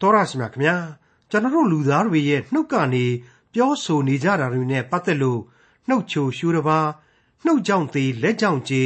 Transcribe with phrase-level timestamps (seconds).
[0.00, 0.76] တော်ရရှိမြခင်ဗျာ
[1.30, 3.06] ကျွန်တော်တို့လူသားတွေရဲ့နှုတ်ကနေ
[3.54, 5.40] ပြောဆိုနေကြတာတွေနဲ့ပတ်သက်လို့
[5.88, 6.88] နှုတ်ချိုရှူတစ်ပါး
[7.44, 8.82] နှုတ်ကြောင့်သေးလက်ကြောင့်ကြေ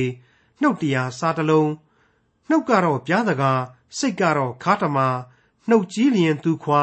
[0.60, 1.70] နှုတ်တရားစားတလုံး
[2.48, 3.62] နှုတ်ကတော့ပြားတကား
[3.98, 4.98] စိတ်ကတော့ခါတမ
[5.68, 6.82] နှုတ်ကြီးလျင်သူခွာ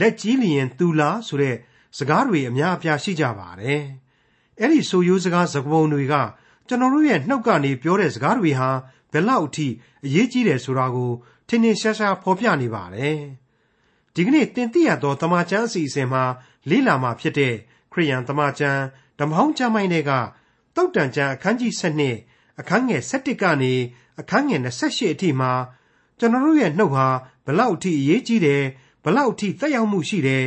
[0.00, 1.56] လက်ကြီးလျင်သူလားဆိုတဲ့
[1.98, 3.82] စကားတွေအများအပြားရှိကြပါတယ်
[4.58, 6.14] အဲ့ဒီဆိုရိုးစကားစကားပုံတွေက
[6.68, 8.70] ကျွန်တော်တို့ရဲ့နှုတ်ကနေပြောတဲ့စကားတွေဟာ
[9.12, 9.66] ဘယ်လောက်အထိ
[10.04, 11.10] အရေးကြီးတယ်ဆိုတာကို
[11.48, 13.41] ထင်ထင်ရှားရှားဖော်ပြနေပါတယ်
[14.16, 16.24] ဒီကနေ့တင်ပြရသောတမန်ကျမ်းအစီအစဉ်မှာ
[16.68, 17.54] လေ့လာမှာဖြစ်တဲ့
[17.92, 18.82] ခရိယန်တမန်ကျမ်း
[19.18, 20.12] ဓမ္မဟောင်းကျမ်းပိုင်းတွေက
[20.76, 21.72] တုတ်တန်ကျမ်းအခန်းကြီး
[22.16, 23.72] 7အခန်းငယ်7ကနေ
[24.20, 25.52] အခန်းငယ်28အထိမှာ
[26.18, 27.06] ကျွန်တော်တို့ရဲ့နှုတ်ဟာ
[27.46, 28.62] ဘလောက်အထိအရေးကြီးတယ်
[29.04, 30.44] ဘလောက်အထိသက်ရောက်မှုရှိတယ်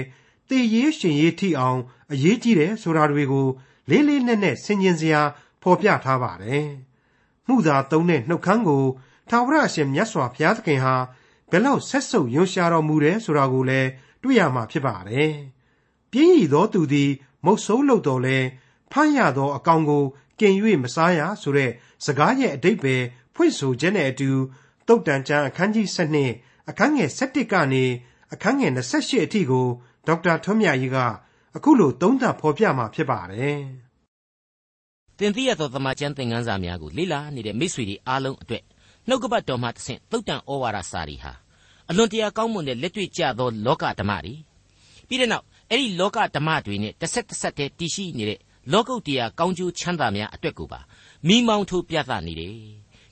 [0.49, 1.79] တေရေးရှင်ရေးထိအောင်
[2.11, 3.47] အရေးကြီးတယ်ဆိုတာတွေကို
[3.89, 5.21] လေးလေးနက်နက်ဆင်ခြင်စရာ
[5.61, 6.67] ဖော်ပြထားပါတယ်။
[7.47, 8.83] မှုသာသုံးတဲ့နှုတ်ခမ်းကို
[9.29, 10.95] ထာဝရအရှင်မြတ်စွာဘုရားသခင်ဟာ
[11.51, 13.89] ဘယ်လောက်ဆက်ဆုပ်ရွံရှာတော်မူတယ်ဆိုတာကိုလည်း
[14.23, 15.33] တွေ့ရမှာဖြစ်ပါတယ်။
[16.11, 17.11] ပြင်းရည်သောသူသည်
[17.45, 18.37] မုတ်ဆိုးလုပ်တော်လဲ
[18.91, 20.03] ဖမ်းရသောအကောင်ကို
[20.39, 21.71] ကင်၍မစားရဆိုတဲ့
[22.05, 22.95] စကားရဲ့အတိတ်ပဲ
[23.35, 24.29] ဖွင့်ဆိုခြင်းနဲ့အတူ
[24.87, 27.83] တုတ်တန်ကျမ်းအခန်းကြီး7အခန်းငယ်7ကနေ
[28.33, 29.67] အခန်းငယ်28အထိကို
[30.07, 30.97] ဒေါက်တာထွန်းမြတ်ကြီးက
[31.55, 33.59] အခုလိုသုံးသပ်ဖော်ပြมาဖြစ်ပါတယ်။
[35.19, 38.63] တင်ပြရသောသမာကျမ်းသင်ခန်းစာများကိုလေ့လာနေတဲ့မိတ်ဆွေတွေအားလုံးအတွက်
[39.07, 41.33] နှုတ်ကပတ်တော်မှတဆင့်သုတ်တန်ဩဝါဒစာတွေဟာ
[41.89, 44.33] အလွန်တရာကောင်းမွန်တဲ့လက်တွေ့ကျသောလောကဓမ္မတွေ
[45.07, 48.39] ပြီးတဲ့နောက်အဲ့ဒီလောကဓမ္မတွေနဲ့တစ်ဆက်တစ်ဆက်တည်းတည်ရှိနေတဲ့
[48.71, 50.79] လောကုတ်တရားကောင်းကျိုးချမ်းသာများအတွက်ကိုပါ
[51.27, 52.55] မိမောင်းထိုးပြသနေတယ်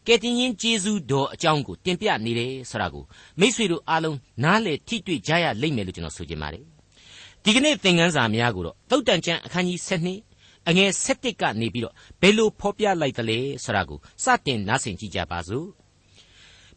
[0.08, 3.04] ကဲတင်ရင်ဂျေဇူးတော်အကြောင်းကိုတင်ပြနေတယ်ဆိုတာကို
[3.40, 6.64] မိษွေတို့အားလုံးနားလည်ထိတွေ့ကြရလိမ့်မယ်လို့ကျွန်တော်ဆိုချင်ပါတယ်
[7.44, 15.83] ဒီကနေ့သင်ခန်းစာများကိုတော့သုတ်တန်ကျမ်းအခန်းကြီး7အငယ်7ကနေပြီးတော့ဘယ်လိုဖော်ပြလိုက်သလဲဆိုတာကိုစတင်နားဆင်ကြည့်ကြပါစို့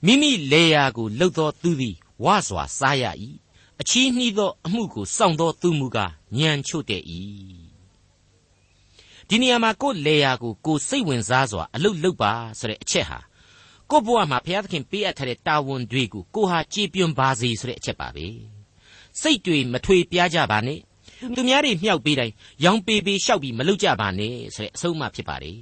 [0.04, 3.04] မိမိလေယာကိုလှုပ်သောသူသည်ဝါစွာစားရ၏
[3.80, 7.02] အချီးနှီးသောအမှုကိုစောင့်သောသူမူကားညံချို့တဲ့၏
[9.28, 13.18] ဒီနေရာမှာကိုယ်လေယာကိုကိုစိတ်ဝင်စားစွာအလုတ်လုတ်ပါဆိုတဲ့အချက်ဟာ
[13.90, 18.26] ကိုဘဝမှာဘုရားသခင်ပေးအပ်ထားတဲ့တာဝန်တွေကိုကိုဟာကြည်ပြွန်ပါစေဆိုတဲ့အချက်ပါပဲ
[19.20, 20.78] စိတ်တွေမထွေပြားကြပါနဲ့
[21.36, 25.58] သူများတွေမြှောက်ပေးတိုင်းရောင်ပေပေလျှောက်ပြီးမလုတ်ကြပါနဲ့ဆိုတဲ့အဆုံးအမဖြစ်ပါတယ်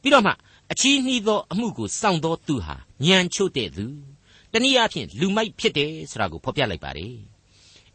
[0.00, 0.32] ပြီးတော့မှ
[0.71, 2.75] အချီးနှီးသောအမှုကိုစောင့်သောသူဟာ
[3.05, 3.85] ညံချို့တဲ့သူ
[4.53, 7.13] တနည်းအားဖြင့်လူမိုက်ဖြစ်တယ်ဆိုတာကိုဖော်ပြလိုက်ပါတယ်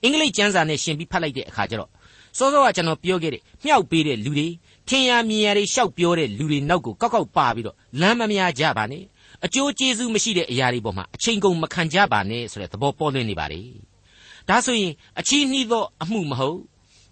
[0.03, 1.91] အင်္ဂလိပ်ကျမ်းစာနဲ့ရှင်ပြီးဖတ်လိုက်တဲ့အခါကျတော့
[2.39, 4.49] စောစောကကျွန်တော်ပြောခဲ့တဲ့မြှောက်ပေးတဲ့လူတွေ
[4.89, 9.05] ထင်ရမြင်ရတွေရှောက်ပြောတဲ့လူတွေနောက်ကိုကောက်ကောက်ပါပြီးတော့လမ်းမများကြပါနဲ့
[9.45, 13.62] အကျိုးကျေးဇူးမရှိတဲ့အရာတွေပေါ်မှာအချိန်ကုန်မခံကြပါနဲ့ဆိုတဲ့သဘောပေါ်လွင်နေပါလေ
[14.49, 16.59] ဒါဆိုရင်အချီးနှီးသောအမှုမဟုတ်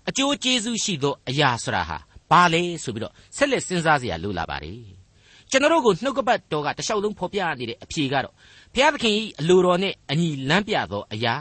[0.08, 1.98] အကျိုးကျေးဇူးရှိသောအရာဆိုတာဟာ
[2.30, 4.72] ဘာလဲဆိုပြီးတော့ဆက်လက်စဉ်းစားเสียလို့လာပါလေ
[5.55, 8.33] ကျွန်တော်တို့ကိုနှုတ်ကပတ်တော်ကတခြားလုံးဖော်ပြနေတဲ့အဖြေကတော့
[8.73, 11.35] ဘုရားသခင်၏အလိုတော်နဲ့အညီလမ်းပြသောအရာ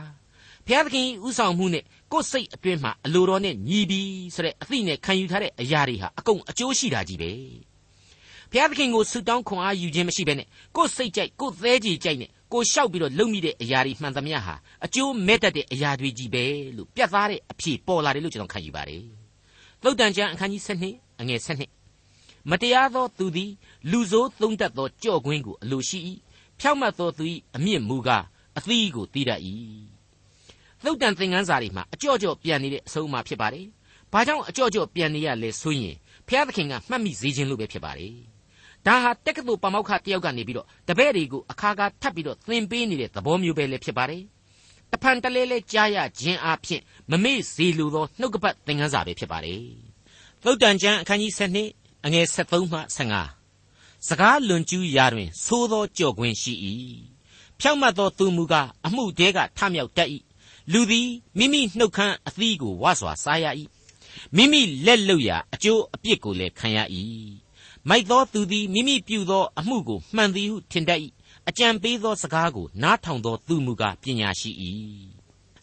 [0.66, 7.30] ဘုရားသခင်၏ဥဆောင်မှုနဲ့ကိုယ်စိတ်အတွင်းမှာအလိုတော်နဲ့ညီပြီးဆိုတဲ့အသိနဲ့ခံယူထားတဲ့အရာတွေဟာအကုန်အကျိုးရှိတာကြီးပဲ
[8.50, 10.46] ဘုရားသခင်ကိုဆုတောင်းခွန်အားယူခြင်းမရှိဘဲနဲ့
[10.76, 14.54] ကိုယ်စိတ်ကြိုက်ကိုယ်သဲကြည်ကြိုက်နဲ့ကိုလျှောက်ပြီးတော့လုံမိတဲ့အရာတွေမှန်သမျှဟာ
[14.84, 16.44] အကျိုးမဲ့တတ်တဲ့အရာတွေကြီးပဲ
[16.76, 19.02] လို့ပြတ်သားတဲ့အဖြေပေါ်လာတယ်လို့ကျွန်တော်ခံယူပါတယ်
[19.82, 21.84] သုတ်တန်ကျမ်းအခန်းကြီး7အငယ်7
[22.50, 23.50] မတရားသောသူသည်
[23.90, 25.98] လူဆိုးသုံးတတ်သောကြော့ကွင်းကိုအလိုရှိ၏
[26.60, 27.24] ဖြောက်မတ်သောသူ၏
[27.56, 28.24] အမြင့်မူကား
[28.58, 29.40] အသီးကိုတီးတတ်၏
[30.84, 33.66] သုတ်တန်သင်ခန်းစာတွေမှာအကြော့ကြော့ပြန်နေတဲ့အဆုံးအမဖြစ်ပါတယ်။
[34.12, 35.96] ဘာကြောင့်အကြော့ကြော့ပြန်နေရလဲဆိုရင်
[36.26, 38.14] ဘုရားသခင်ကမှတ်မိစေခြင်းလို့ပဲဖြစ်ပါတယ်။
[38.86, 44.22] ဒါဟာတက္ကသိုလ်ပမောက္ခတယောက်ကနေပြီးတော့တပည့်တွေကိုအခါခါထပ်ပြီးတော့သင်ပေးနေတဲ့သဘောမျိုးပဲလည်းဖြစ်ပါတယ်။
[44.92, 46.80] တဖန်တလဲလဲကြားရခြင်းအဖြစ်
[47.10, 49.62] မမေ့စေလိုသောနှုတ်ကပတ်သင်ခန်းစာပဲဖြစ်ပါတယ်။
[50.44, 51.32] သုတ်တန်ကျမ်းအခန်းကြီး
[51.68, 53.43] 7အငယ်73မှ15
[54.08, 56.54] စကားလွန်ကျူးရာတွင်သိုးသောကြော့ခွင်းရှိ၏။
[57.60, 60.08] ဖြောက်မတ်သောသူမူကားအမှုတဲကထမြောက်တတ်၏
[60.72, 63.46] လူသည်မိမိနှုတ်ခမ်းအသီးကိုဝါစွာစားရ၏
[64.36, 66.78] မိမိလက်လုတ်ရာအကျိုးအပြစ်ကိုလည်းခံရ၏
[67.88, 71.00] မိုက်သောသူသည်မိမိပြုသောအမှုကိုမှန်သည်ဟုထင်တတ်၏
[71.48, 74.50] အကြံပေးသောစကားကိုနားထောင်သောသူမူကားပညာရှိ၏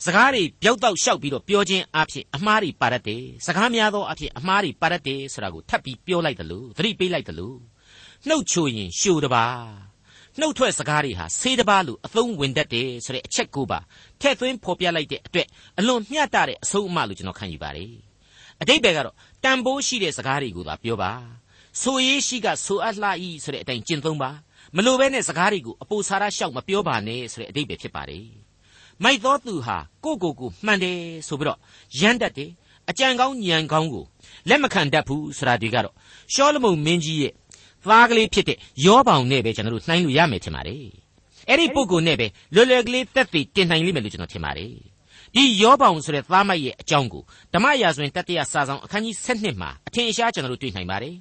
[0.05, 7.70] စကားတွေပျောက်တော့လျှောက်ပြီးတော့ပြောခြင်းအဖြစ်အမှားတွေပါတတ်တယ်စကားများသောအဖြစ်အမှားတွေပါတတ်တယ်ဆိုတာကိုထပ်ပြီးပြောလိုက်တယ်လို့သတိပေးလိုက်တယ်လို့
[8.27, 9.45] နှုတ်ချိုရင်ရှို့တပါ
[10.39, 13.79] နှုတ်ထွက်စကားတွေဟာဆေးတပါးလိုအသုံးဝင်တတ်တယ်ဆိုတဲ့အချက်ကိုပါ
[14.21, 15.47] ထည့်သွင်းဖော်ပြလိုက်တဲ့အတွက်
[15.79, 17.93] အလွန်မျှတတဲ့အဆုံးအမလို့ကျွန်တော်ခံယူပါတယ်
[18.61, 21.11] အတိတ်ဘယ်ကတော့တန်ဖိုးရှိတဲ့စကားတွေကိုသာပြောပါ
[21.81, 24.31] ဆိုရေးရှိကဆိုအပ်လှဤဆိုတဲ့အတိုင်းကျင့်သုံးပါ
[24.75, 28.27] မလိုဘဲနဲ့စကားတွေကိုအပူဆာရရှောက်မပြောပါနဲ့ဆိုတဲ့အတိတ်ပဲဖြစ်ပါတယ်
[29.03, 31.59] မိုက်သောသူဟာကိုကိုကိုမှန်တယ်ဆိုပြီးတော့
[31.99, 32.51] ရမ်းတတ်တယ်
[32.89, 34.05] အကြံကောင်းညံကောင်းကို
[34.49, 35.95] လက်မခံတတ်ဘူးဆိုတာတွေကတော့
[36.33, 37.33] ရှောလမုန်မင်းကြီးရဲ့
[37.89, 40.83] သားကလေးဖြစ်တဲ့ယောဘောင်နဲ့ပဲကျွန်တော်တို့နှိုင်းလို့ရမယ်ထင်ပါတယ်
[41.49, 44.71] အဲ့ဒီပုဂ္ဂိုလ်နဲ့ပဲလွယ်လွယ်ကလေးတက်တည်တင်နိုင်လိမ့်မယ်လို့ကျွန်တော်ထင်ပါတယ်
[45.35, 47.23] ဒီယောဘောင်ဆိုတဲ့သားမိုက်ရဲ့အကြောင်းကို
[47.53, 51.15] ဓမ္မရာဇဝင်တတိယစာဆောင်အခန်းကြီး7မှာအထင်ရှားကျွန်တော်တို့တွေ့နိုင်ပါတယ်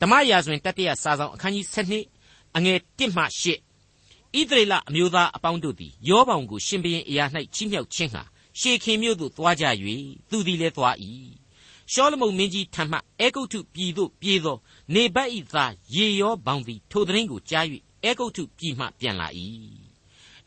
[0.00, 1.66] ဓမ္မရာဇဝင်တတိယစာဆောင်အခန်းကြီး
[2.10, 8.22] 7အငယ်1မှ8ဣသရေလအမျိုးသားအပေါင်းတို့သည်ယောဘောင်ကိုရှင်ဘရင်အရာ၌ချီးမြှောက်ခြင်းဟာ
[8.60, 9.64] ရှေခင်မြို့သို့သွားကြ၍
[10.30, 10.96] သူသည်လည်းသွား၏
[11.92, 14.56] ရှောလမုန်မင်းကြီးထံမှအေဂုတ်ထုပြည်သို့ပြေးသော
[14.94, 17.66] နေဗတ်၏သားယေရောဘောင်သည်ထိုသတင်းကိုကြား၍
[18.04, 19.28] အေဂုတ်ထုပြည်မှပြန်လာ၏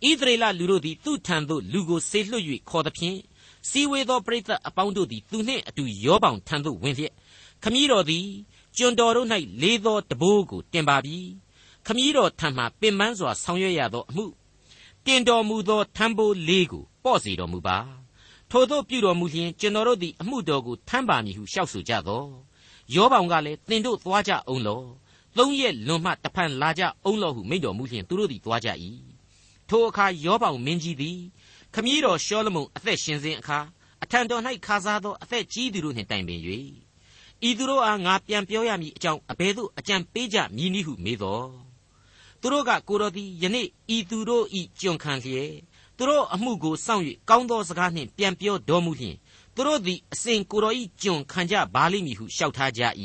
[0.03, 3.17] ဣသရေလလူတို့သည်သူ့ထံသို့လူကိုဆေလွှတ်၍ခေါ်သဖြင့်
[3.69, 7.13] စီဝေသောပရိသတ်အပေါင်းတို့သည်သူနှင့်အတူရောပေါင်ထံသို့ဝင်လျက်
[7.63, 8.27] ခမည်းတော်သည်
[8.77, 9.27] ကျွန်တော်တို့၌
[9.61, 11.17] လေးသောတဘိုးကိုတင်ပါပြီ
[11.85, 14.25] ခမည်းတော်ထံမှပင်ပန်းစွာဆောင်ရွက်ရသောအမှု
[15.05, 17.77] တင်တော်မူသောထံဘိုးလေးကိုပေါ့စီတော်မူပါ
[18.51, 22.23] ထို့သောပြုတော်မူလျင်ကျွန်တော်တို့သည်အမှုတော်ကိုထမ်းပါမည်ဟုလျှောက်ဆိုကြသော
[22.93, 24.81] ယောဘောင်ကလည်းတင်တို့သွားကြအောင်လော
[25.37, 28.69] သုံးရက်လွန်မှတဖန်လာကြအောင်လောဟုမိန့်တော်မူလျင်သူတို့သည်သွားကြ၏
[29.69, 31.17] ထိုအခါယောဘောင်မင်းကြီးသည်
[31.73, 33.59] ခမည်းတော်ရှောလမုန်အသက်ရှင်စဉ်အခါ
[34.03, 36.39] အထံတော်၌ခါစားသောအသက်ကြီးသူတို့နှင့်တိုင်ပင်၍
[37.47, 41.47] ဤသူတို့အားငါပြန်ပြောရမည်အကြောင်းအဘယ်သို့အကြံပေးကြမည်နည်းဟုမေးတော်
[42.41, 45.51] သူတို့ကကိုတော်သည်ယနေ့ဤသူတို့ဤကြုံခံလျက်
[45.97, 49.15] သူတို့အမှုကိုစောင့်၍ကောင်းသောစကားနှင့်ပြန်ပြောတော်မူလျှင်
[49.55, 52.81] သူတို့သည်အစဉ်ကိုတော်ဤကြုံခံကြပါလိမ့်မည်ဟုလျှောက်ထားကြ၏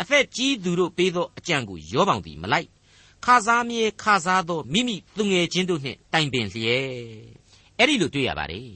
[0.00, 2.68] အသက်ကြီးသူတို့ပေးသောအကြံကိုယောပေါင်သည်မလိုက်
[3.24, 6.84] ခါစားမြဲခါစားသောမိမိသူငယ်ချင်းတို့နှင့်တိုင်ပင်လျက်
[7.78, 8.72] အဲ့ဒီလိုတွေ့ရပါတယ်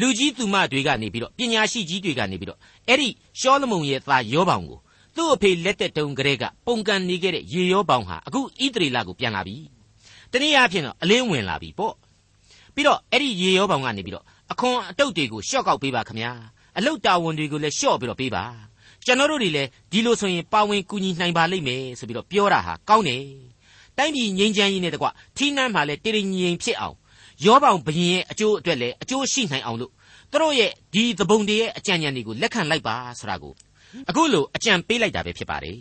[0.00, 2.58] လူကြီးသူမတွေကနေပြီးတော့ပညာရှိကြီးတွေကနေပြီးတော့
[2.88, 3.08] အဲ့ဒီ
[3.40, 4.80] ရှောလမုန်ရဲ့သားယောဘောင်ကို
[5.16, 9.56] သူ့အဖေလက်သက်တုံကလေးကပုံကန်နေခဲ့တဲ့ရေယောဘောင်ဟာအခုဣသရေလကိုပြန်လာပြီ
[10.32, 11.94] တနည်းအားဖြင့်တော့အလင်းဝင်လာပြီပေါ့
[12.74, 16.32] ပြီးတော့အဲ့ဒီရေယောဘောင်ကနေပြီးတော့အခွန်အတုတ်တွေကိုရှော့ကောက်ပေးပါခမညာ
[16.78, 18.44] အလုတ်တာဝန်တွေကိုလည်းရှော့ပြီးတော့ပေးပါ
[19.04, 23.24] ကျွန်တော်တို့တွေလည်းဒီလိုဆိုရင်ပါဝင်ကူညီနိုင်ပါလိမ့်မယ်ဆိုပြီးတော့ပြောတာဟာကောင်းတယ်
[23.98, 25.06] တိုင်းပြည်ငြိမ်းချမ်းရေးနဲ့တကွ
[25.36, 26.96] ထီးနှမ်းမှလည်းတည်တည်ငြိမ်ဖြစ်အောင်
[27.44, 29.92] ရောပေါင်ဘရင်ရဲ့အကျိုးအတွက်လည်းအကျိုးရှိနိုင်အောင်လို့
[30.30, 33.54] သူတို့ရဲ့ဒီသဘုံတွေရဲ့အကြံဉာဏ်တွေကိုလက်ခံလိုက်ပါဆိုတာကို
[34.08, 35.78] အခုလိုအကြံပေးလိုက်တာပဲဖြစ်ပါတယ်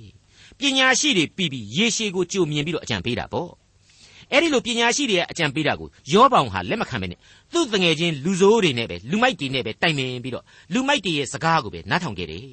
[0.59, 3.49] ပညာရှိတွေပြီးပြီးရေရှည်ကိုကြိုမြင်ပြီးတော့အကြံပေးတာပေါ့
[4.33, 7.19] အဲ့ဒီလိုပညာရှိတွေရဲ့အကြံပေးတာကိုရောပေါင်ဟာလက်မခံပဲနဲ့
[7.53, 12.43] သူ့တငယ်ချင်းလူဆိုးတွေနဲ့ပဲလူမိုက်တွေနဲ့ပဲတိုင်ပင်ပြီးတော့လူမိုက်တွေရဲ့စကားကိုပဲနားထောင်ခဲ့တယ်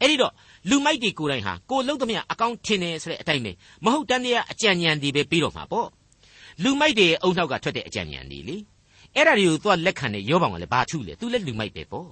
[0.00, 0.32] အဲ့ဒီတော့
[0.70, 3.52] လူမိုက်တွေကိုယ်တိုင်ဟာကိုလှုပ်သမျှအကောင့်ထင်တယ်ဆိုတဲ့အတိုင်းပဲ
[3.84, 5.88] မဟုတ်တန်းတရားအကြံဉာဏ်တွေပဲပြီးတော့မှာပေါ့
[6.62, 8.56] လူမိုက်တွေရဲ့အုံနောက်ကထွက်တဲ့အကြံဉာဏ်တွေလေ
[9.14, 12.10] အဲ့ဒါတွေကိုသွားလက်ခံတဲ့ရောပေါင်ကလည်းဘာထုလဲသူလည်းလူမိုက်ပဲပေါ့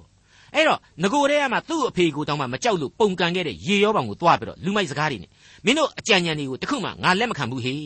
[0.54, 5.30] အဲ့တော့ငကိုတဲ့ကမှသူ့အဖေကိုတောင်းမှမကြောက်လို့ပုံကန်ခဲ့တဲ့ရေရောပေါင်ကိုသွားပြီးတော့လူမိုက်စကားတွေနဲ့
[5.66, 7.84] မင်းတို့အကြံဉာဏ်တွေကိုတခုမှငါလက်မခံဘူးဟေ့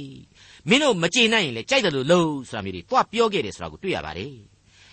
[0.69, 4.35] မင်းတို့မကျေနပ်ရင်လည်းကြိုက်တယ်လို့လို့ဆိုတာမျိုးတွေသွားပြောခဲ့တယ်ဆိုတာကိုတွေ့ရပါတယ်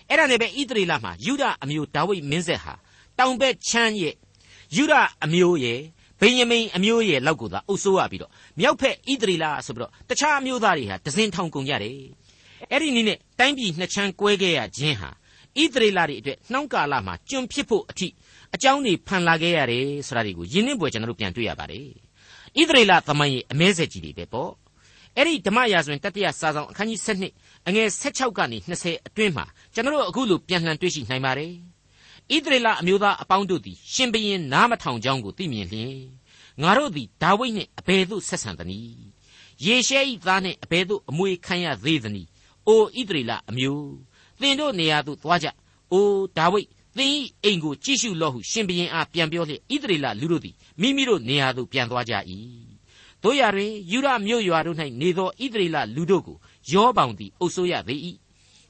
[0.08, 2.74] အဲ့ဒါနဲ့ပဲဣသရေလမှာယူဒအမျိုးဒါဝိဒ်မင်းဆက်ဟာ
[3.18, 4.14] တောင်ဘက်ချမ်းရဲ့
[4.76, 4.94] ယူဒ
[5.24, 5.80] အမျိုးရဲ့
[6.20, 11.98] ဗိယမိန်အမျိုးရဲ့လောက်ကိုသာအုပ်စိုးရပြီးတော့မြောက်ဖက်ဣသရေလဆိုပြီးတော့တခြားအမျိုးသားတွေဟာဒဇင်ထောင်ကုန်ကြတယ်
[12.70, 15.10] အဲ့ဒီနည်းနဲ့တိုင်းပြည်နှစ်ချမ်းကွဲခဲ့ရခြင်းဟာ
[15.60, 18.08] ဣသရေလတွေအတွက်နှောင်းကာလမှာကျွံဖြစ်ဖို့အထိ
[18.54, 22.05] အကြောင်းတွေဖန်လာခဲ့ရတယ်ဆိုတာတွေကိုယဉ်နှင်းပွဲကျွန်တော်တို့ပြန်တွေ့ရပါတယ်
[22.60, 24.52] ဣသရေလသမိုင်းရဲ့အမဲဆက်ကြီးတွေပဲပေါ့
[25.16, 27.00] အဲ့ဒီဓမ္မရာဇဝင်တတိယစာဆောင်အခန်းကြီး
[27.32, 29.44] 7အငယ်16ကနေ20အတွင်းမှာ
[29.74, 31.52] ကျွန်တော်တို့အခုလိုပြန်လှန်တွေ့ရှိနိုင်ပါတယ်
[32.34, 35.96] ဣသရေလအမျိုးသားအပေါင်းတို့သည်ရှင်ဘရင်နားမထောင်ကြောင်းကိုသိမြင်လျင်
[36.62, 38.98] ငါတို့သည်ဒါဝိဒ်နှင့်အဘယ်သို့ဆက်ဆံသနည်း
[39.64, 42.28] ယေရှဲ၏သားနှင့်အဘယ်သို့အမွေခံရသေးသနည်း
[42.66, 43.94] အိုဣသရေလအမျိုး
[44.40, 45.48] သင်တို့နေရာသို့သွားကြ
[45.92, 46.06] အို
[46.36, 47.12] ဒါဝိဒ် သင်၏
[47.44, 52.14] အိမ်ကိုကြည့်ရှုလော့ဟုရှင်ဘရင်အားပြန်ပြောလျက်ဣသရေလလူတို့သည်မိမိတို့နေရာသို့ပြန်သွားကြ၏
[53.22, 56.36] တို့ရတွင်ယူရမြို့ရွာတို့၌နေသောဣသရေလလူတို့ကို
[56.72, 58.00] ယောဘောင်သည်အုပ်ဆိုးရသေး၏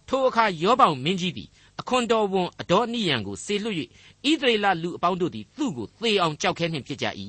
[0.09, 1.49] ထိုအခါယောဘောင်မင်းကြီးသည်
[1.81, 3.77] အခွန်တော်ဝန်အဒေါနိယံကိုဆေလွတ်၍
[4.31, 7.07] ဣသရေလလူအပေါင်းတို့သည်သူ့ကိုသေအောင်ကြောက်ခဲနှင့်ဖြစ်ကြ၏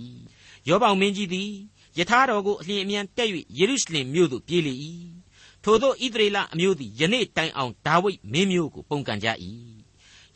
[0.68, 1.50] ယောဘောင်မင်းကြီးသည်
[1.98, 4.74] ယထာတော်ကိုအလျင်အမြန်တက်၍ယေရုရှလင်မြို့သို့ပြေးလေ၏
[5.64, 9.28] ထို့သောဣသရေလအမျိုးသည်ယနေ့တိုင်အောင်ဒါဝိဒ်မင်းမျိုးကိုပုန်ကန်ကြ၏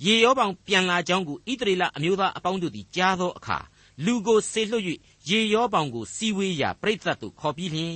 [0.06, 3.58] ယေယောဘောင်ပြန်လာကြောင်းကိုဣသရေလအမျိုးသားအပေါင်းတို့သည်ကြားသောအခါ
[4.06, 4.84] လူကိုဆေလွတ်၍
[5.30, 7.96] ယေယောဘောင်ကိုစီဝေးရာပြိဿတ်သို့ခေါ်ပြီးလျှင်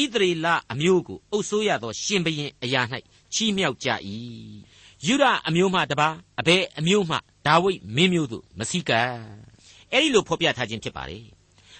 [0.00, 2.82] ဣသရေလအမျိုးကိုအုပ်ဆိုးရသောရှင်ဘရင်အရာ၌
[3.34, 3.88] ချီးမြှောက်ကြ၏
[5.06, 6.08] ယုဒအမျိုးမှတပါ
[6.40, 9.08] အဘယ်အမျိုးမှဒါဝိဒ်မင်းမျိုးတို့မစည်းကပ်
[9.92, 11.24] အဲ့ဒီလိုဖော်ပြထားခြင်းဖြစ်ပါတယ်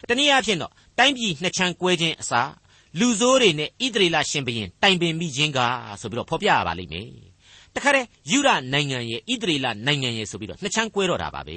[0.08, 2.50] တနည်းအားဖြင့်တော့တိုင်းပြည်နှစ်ချမ်းကွဲခြင်းအစား
[2.98, 5.58] လူဆိုးတွေနဲ့ဣသရေလရှင်ဘရင်တိုင်ပင်မိခြင်းက
[6.00, 7.33] ဆိုပြီးတော့ဖော်ပြရပါလိမ့်မယ်
[7.76, 11.56] တခါတည်းယူရနိုင်ငံရဲ့ဣသရေလနိုင်ငံရဲ့ဆိုပြီးတော့နှစ်ချမ်းကွဲတော့တာပါပဲ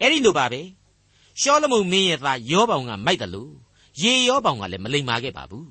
[0.00, 0.60] အဲ့ဒီလိုပါပဲ
[1.40, 3.52] ရှောလမုန်မင်းရဲ့သားယောဘောင်ကမိုက်တယ်လို့
[4.02, 5.68] ရေယောဘောင်ကလည်းမလိမ္မာခဲ့ပါဘူး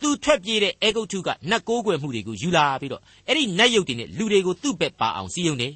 [0.00, 5.68] သူထွက်ပြေးတဲ့အဲဂုတ်ထုကနတ်ကိုးကွယ်မှုတွေကိုယူလာပြီးတော့အဲ့ဒီနတ်ရုပ်တွေနဲ့လူတွေကိုသူ့ဘက်ပါအောင်စီယုံနေ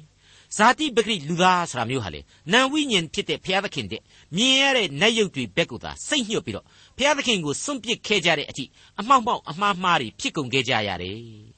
[0.57, 2.21] ဇာတိပဂရိလူသားဆိုတာမျိုးဟာလေ
[2.51, 4.01] နံဝိညာဉ်ဖြစ်တဲ့ဘုရားသခင်တဲ့
[4.37, 6.65] မြင်ရတဲ့နတ်ရုပ်တွေဘက်ကိုသာစိတ်ညှို့ပြီးတော့
[6.97, 8.65] ဘုရားသခင်ကိုစွန့်ပစ်ခဲ့ကြတဲ့အထိ
[8.99, 11.52] အမှောက်မှောက်အမှားမှားတွေဖြစ်ကုန်ခဲ့ကြရတယ်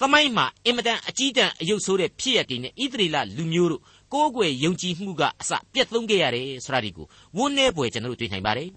[0.00, 3.82] သမိုင်းမှာအင်မတန်အကြီးတန်းအယုတ်ဆိုးတဲ့ဖြစ်ရပ်တွေနဲ့ဣသရေလလူမျိုးတို့
[4.12, 8.68] ကိုးကွယ်ယုံကြည်မှုကအစပြတ်သုံးခဲ့ရတယ်ဆိုတာဒီကိုဝန်းနေပွဲကျွန်တော်တို့တွေ့နိုင်ပါတယ်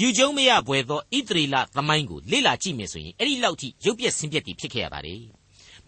[0.00, 5.20] ယူကျုံမရပွဲသောဣသရေလသမိုင်းကိုလေ့လာကြည့်မယ်ဆိုရင်အဲ့ဒီလောက်ထိရုပ်ပြက်ဆင်းပြက်တည်ဖြစ်ခဲ့ရပါတယ်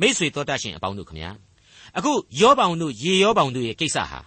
[0.00, 1.30] မိษွေတော်တတ်ရှင်အပေါင်းတို့ခမညာ
[1.96, 4.20] အခုယောပေါင်တို့ရေယောပေါင်တို့ရဲ့ကိစ္စဟာ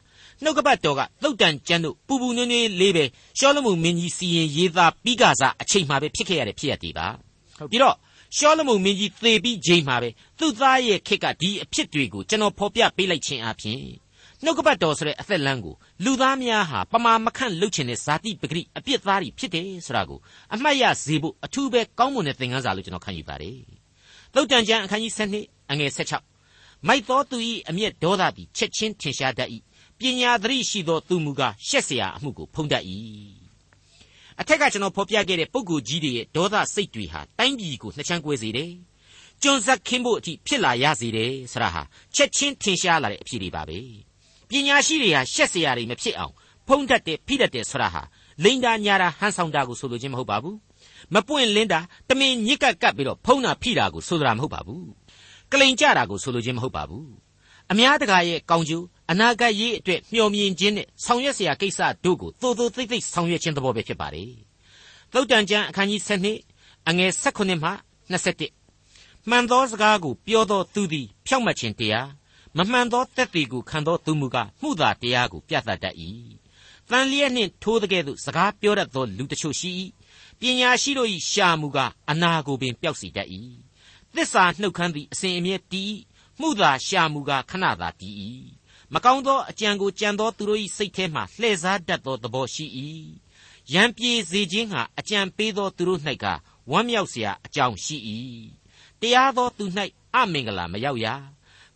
[0.44, 3.04] နှုတ်ကပတ်တော်ကသုတ်တန်ကျမ်းတို့ပူပူနွေးနွေးလေးပဲ
[3.40, 7.08] ရှောလမုန်မင်းကြီးစီရင်ရေးသားပြီးကစားအချိန်မှပဲဖြစ်ခဲ့ရတဲ့ဖြစ်ရတည်ပါ
[7.72, 7.96] ပြီးတော့
[8.37, 13.83] ရှောလမုန်မင်းကြီးသေပြီးချိန်မှပဲသူ့သားရဲ့ခက်ကဒီအဖြစ်တွေကိုကျွန်တော်ဖော်ပြပေးလိုက်ခြင်းအပြင်
[14.45, 20.19] နှုတ်ကပတ်တော်ဆိုတဲ့အသက်လမ်းကိုလူသားများဟာပမာမခန့်လှုပ်ချင်တဲ့ဇာတိပဂရိအပြစ်သားတွေဖြစ်တယ်ဆိုတာကို
[20.55, 23.59] အမှတ်ရစေဖို့အထူးပဲကောင်းမွန်တဲ့သင်ခန်းစာလို့ကျွန်တော်ခံယူပါတယ်
[24.35, 27.37] သုတ်တန်ကျမ်းအခန်းကြီး7အငယ်16မိုက်သောသူ၏
[27.69, 29.49] အမျက်ဒေါသသည်ချက်ချင်းထင်ရှားတတ်၏
[29.99, 32.85] ပညာသတိရှိသောသူမူကားရှက်เสียအမှုကိုဖုံးတတ်၏
[34.42, 38.72] အထက်ကကျွန်တော်ဖော်ပြခဲ့တဲ့ပုံကိုကြီးတွေရဲ့ဒေါသစိတ်တွေဟာတိုင်းပြည်ကိုနှစ်ချမ်းကွဲစေတယ်။
[39.44, 41.82] ကျွန်ဆက်ခင်းဖို့အထိဖြစ်လာရစေတယ်ဆရာဟာ
[42.16, 43.80] ချက်ချင်းထင်ရှားလာတဲ့အဖြစ်တွေပါပဲ။
[44.50, 46.34] ပညာရှိတွေဟာရှက်စရာတွေမဖြစ်အောင်
[46.68, 48.04] ဖုံးတတ်တယ်ဖိတတ်တယ်ဆရာဟာ
[48.44, 50.56] လိန်တာညာတာဟန်ဆောင်တာကိုဆိုလိုခြင်းမဟုတ်ပါဘူး။
[51.14, 54.84] မပွင့်လင်းတာတမင်ညစ်ကပ်ကပ်ပြီးတော့ဖုံးတာဖိတာကိုဆိုတာမဟုတ်ပါဘူး။
[55.52, 57.06] ကလိန်ကြတာကိုဆိုလိုခြင်းမဟုတ်ပါဘူး။
[57.72, 64.33] အများတကာရဲ့ကောင်းကျိုး အနာဂတ်ရေးအတွက်မျှော်မြင်ခြင်းနဲ့ဆောင်ရွက်เสียကိစ္စတို့ကိုသို့သို့သိမ့်သိမ့်ဆောင်ရွက်ခြင်းသဘောပဲဖြစ်ပါတယ်
[65.13, 66.01] သုတ်တန်ကျမ်းအခန်းကြီး
[66.47, 67.71] 7အငယ်16မှ
[68.11, 72.09] 21မှန်သောစကားကိုပြောသောသူသည်ဖြောင့်မတ်ခြင်းတရား
[72.57, 75.97] မမှန်သောတက်တီကိုခံသောသူမူကားမှုသာတရားကိုပြသတတ်၏
[76.91, 79.71] တန်လျက်နှင့်ထိုးတဲ့ကဲ့သို့စကားပြောတတ်သောလူတချို့ရှိ၏
[80.41, 83.29] ပညာရှိတို့၏ရှာမူကားအနာကိုပင်ပျောက်စေတတ်၏
[84.15, 85.93] သစ္စာနှုတ်ခမ်းသည်အစဉ်အမြဲတည်
[86.41, 88.15] မှုသာရှာမူကားခဏသာတည်၏
[88.96, 92.66] မကောင်းသောအကြံကိုကြံသောသူတို့၏စိတ်ထဲမှလှည့်စားတတ်သောသဘောရှိ၏
[93.74, 96.26] ရံပြေစေခြင်းဟာအကြံပေးသောသူတို့၌က
[96.72, 97.98] ဝမ်းမြောက်စရာအကြောင်းရှိ၏
[99.02, 99.66] တရားသောသူ၌
[100.16, 101.08] အမင်္ဂလာမရောက်ရ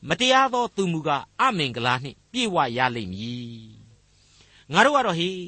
[0.07, 3.69] မတရားသောသူမူကားအမင်္ဂလာနှင့်ပြည့်ဝရလိမ့်မည်
[4.73, 5.39] ငါတို့ကတော့ဟေး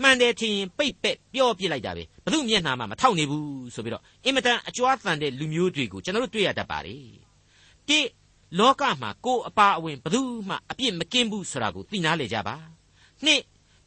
[0.00, 6.96] မှန်တယ်ထင်ရင်ပိတ်ပက်ပြောပြလိုက်တာပဲဘသူမျက်နှာမှမထောက်နေဘူးဆိုပြီးတော့အင်မတန်အကြွားတန်တဲ့လူမျိုးတွေကိုကျွန်တော်တို့တွေ့ရတတ်ပါလေ
[7.88, 7.98] တိ
[8.57, 12.55] လောကမှာကိုယ်အပါအဝင်ဘယ်သူမှအပြစ်မကင်းဘူးဆိုတာကိုသိနာလေကြပါ
[13.25, 13.41] နှစ်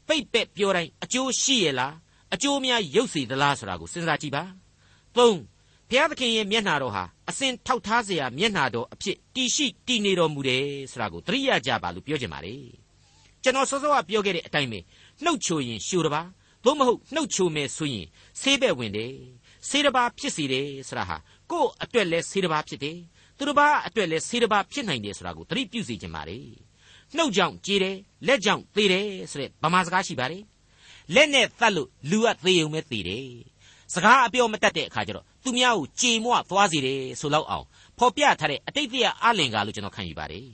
[0.09, 1.95] ပိတ်ပက်ပြောတိုင်းအကျိုးရှိရလား
[2.35, 4.45] အကျိုးများရုပ်စေသလားဆိုတာကိုစဉ်းစားကြည့်ပါ
[5.17, 5.39] သုံး
[5.89, 12.65] ဘုရားသခင်ရဲ့မျက်နှာတော်ဟာအစဉ်ထောက်ထားเสียမျက်နှာတော်အဖြစ်တည်ရှိတည်နေတော်မူတယ်ဆိုတာကိုသတိရကြပါလို့ပြောချင်ပါတယ်
[13.43, 14.79] ကျွန်တော်စောစောကပြောခဲ့တဲ့အတိုင်းပဲ
[15.25, 16.23] နှုတ်ချိုရင်ရှူတပါ
[16.65, 18.07] သို့မဟုတ်နှုတ်ချိုမယ်ဆိုရင်
[18.41, 19.15] ဆေးပဲ့ဝင်တယ်
[19.69, 21.17] ဆေးတပါဖြစ်စီတယ်ဆိုတာဟာ
[21.51, 22.99] ကိုယ့်အတွက်လဲဆေးတပါဖြစ်တယ်
[23.38, 26.38] သူတစ်ပါးအတွက်လည်းဆေးတစ်ပါးဖြစ်နိုင်တယ်ဆိုတာကိုသတိပြုစေချင်ပါလေ
[27.16, 30.44] နှုတ်ကြောင့်ကြေးတယ်လက်ကြောင့်သေတယ်ဆိုတဲ့ဗမာစကားရှိပါတယ်
[31.16, 33.28] လက်နဲ့သတ်လို့လူကသေုံပဲသေတယ်
[33.94, 37.66] စကားအပြောမတတ်တဲ့အခါကျတော့သူများကိုကြေမွသွားစေတယ်ဆိုလောက်အောင်
[37.98, 40.48] ဖော်ပြထားတဲ့အတိတ်တရားအလင်ကားလို့ကျွန်တော်ခံယူပါတယ်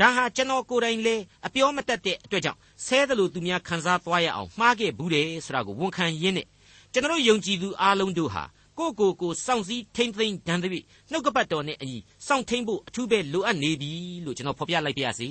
[0.00, 1.16] ဒါဟာကျွန်တော်ကိုယ်တိုင်လေ
[1.46, 6.46] အပြောမတတ်တဲ့အတွက်ကြောင့်ဆဲတယ်လို့သူများခံစားသွားရအောင်မှားခဲ့ဘူးတယ်ဆိုတာကိုဝန်ခံရင်းနဲ့
[6.92, 8.44] ကျွန်တော်ယုံကြည်သူအားလုံးတို့ဟာ
[8.78, 13.90] ကိုကိုကိုစောင့်စည်းထိမ့်သိမ့်ဒဏ်သဖြင့်နှုတ်ကပတ်တော်နဲ့အညီစောင့်ထိန်ဖို့အထူးပဲလိုအပ်နေပြီ
[14.24, 15.30] လို့ကျွန်တော်ဖော်ပြလိုက်ပါရစေ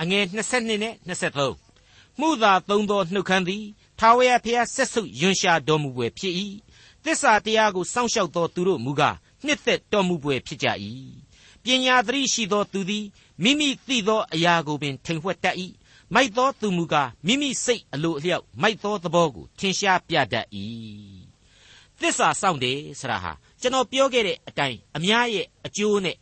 [0.00, 3.64] အငယ်22နဲ့23မှုသာသုံးသောနှုတ်ခမ်းသည်
[3.98, 6.34] ထာဝရဘုရားဆက်ဆုပ်ယွန်ရှာတော်မူပွဲဖြစ်၏
[7.04, 9.16] သစ္စာတရားကိုစောင့်ရှောက်သောသူတို့မူကား
[9.46, 10.68] နှစ်သက်တော်မူပွဲဖြစ်ကြ၏
[11.64, 13.04] ပညာသတိရှိသောသူသည်
[13.42, 15.56] မိမိသိသောအရာကိုပင်ထိန်ဝှက်တတ်၏
[16.14, 20.46] မိုက်သောသူမူကားမိမိစိတ်အလိုအလျောက်မိုက်သောသဘောကိုထင်ရှားပြတတ်၏
[22.00, 26.16] သစ္စာစောင့်တယ်ဆိုတာဟာကျွန်တော်ပြောခဲ့တဲ့အတိုင်းအများရဲ့အကျိုးနဲ့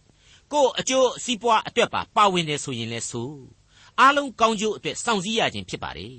[0.52, 3.30] ကိုယ်အကျိုးစီးပွားအတွက်ပါပါဝင်တယ်ဆိုရင်လဲဆို
[4.00, 6.14] အားလုံးကောင်းကျိုးအတွက်စောင့်စည်းရခြင်းဖြစ်ပါတယ်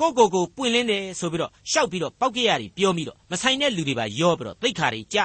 [0.00, 5.18] ကိုကိုကိုပွင့်လင်းတယ်ဆိုပြီးတော့ရှောက်ပြီးတော့ပောက်ကြရတွေပြောပြီးတော့မဆိုင်တဲ့လူတွေပါရောပြီးတော့သိခါတွေကြ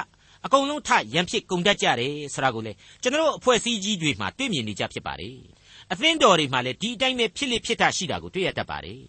[0.44, 5.36] အကုန်လုံးထရန်ဖြစ်ကုန်တတ်ကြတယ်ဆိုတာကိုလေကျွန်တော်အဖွဲ့အစည်းကြီးတွေမှာတွေ့မြင်နေကြဖြစ်ပါတယ်
[5.92, 9.00] အသင်းတော်တွေမှာလည်းဒီအတိုင်းပဲဖြစ်လိဖြစ်တာရှိတာကိုတွေ့ရတတ်ပါတယ်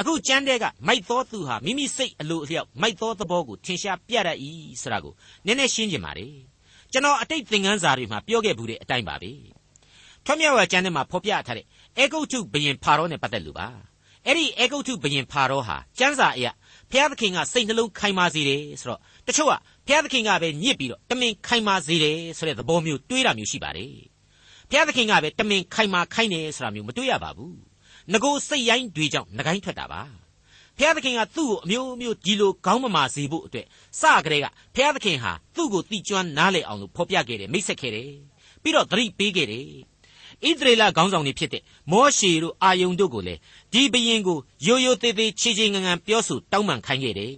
[0.00, 4.38] အခုကျမ်းတဲ့ကမိုက်သောသူဟာမိမိစိတ်အလိုအလျောက်မိုက်သောသဘောကိုထင်ရှားပြတတ်၏
[4.82, 5.12] ဆိုတာကို
[5.46, 6.26] နည်းနည်းရှင်းပြပါလေ
[6.92, 9.30] ကျွန်တော်အတိတ်သင်ခန်းစာတွေမှာပြောခဲ့ဘူးတဲ့အတိုင်းပါပဲ
[10.24, 11.66] ထွတ်မြောက်ဝါကျမ်းထဲမှာဖော်ပြထားတဲ့
[11.98, 13.68] အေဂုတ်ထုဘယင်ဖာရောနဲ့ပတ်သက်လို့ပါ
[14.26, 16.46] အဲ့ဒီအေဂုတ်ထုဘယင်ဖာရောဟာကျမ်းစာအရ
[16.90, 19.52] ဘုရားသခင်ကစိတ်နှလုံးခိုင်မာစေတယ်ဆိုတော့တချို့က
[19.86, 23.92] ဘုရားသခင်ကပဲညစ်ပြီးတော့တမင်ခိုင်မာစေတယ်ဆိုတဲ့သဘောမျိုးတွေးတာမျိုးရှိပါတယ်
[24.70, 27.67] ဘုရားသခင်ကပဲတမင်ခိုင်မာခိုင်းတယ်ဆိုတာမျိုးမတွေးရပါဘူး
[28.12, 30.02] ငကိုစိတ်ရိုင်းတွေကြောင့်ငကိုင်းထွက်တာပါ
[30.78, 33.66] ဖျားသခင်ကသူ့ကိုအမျိုးမျိုးဒီလိုကောင်းမမာစေဖို့အတွက်
[34.00, 38.10] စကြတဲ့ကဖျားသခင်ဟာသူ့ကိုတိကျွမ်းနားလေအောင်လို့ဖော်ပြခဲ့တယ်မိတ်ဆက်ခဲ့တယ်
[38.62, 39.64] ပြီးတော့သတိပေးခဲ့တယ်
[40.46, 41.62] ဣသရေလခေါင်းဆောင်တွေဖြစ်တဲ့
[41.92, 43.40] မောရှေတို့အာယုန်တို့ကိုလည်း
[43.72, 47.32] ဒီဘရင်ကိုရိုးရိုးသေးသေးချေချေငငန်ပြောဆိုတောင်းပန်ခိုင်းခဲ့တယ်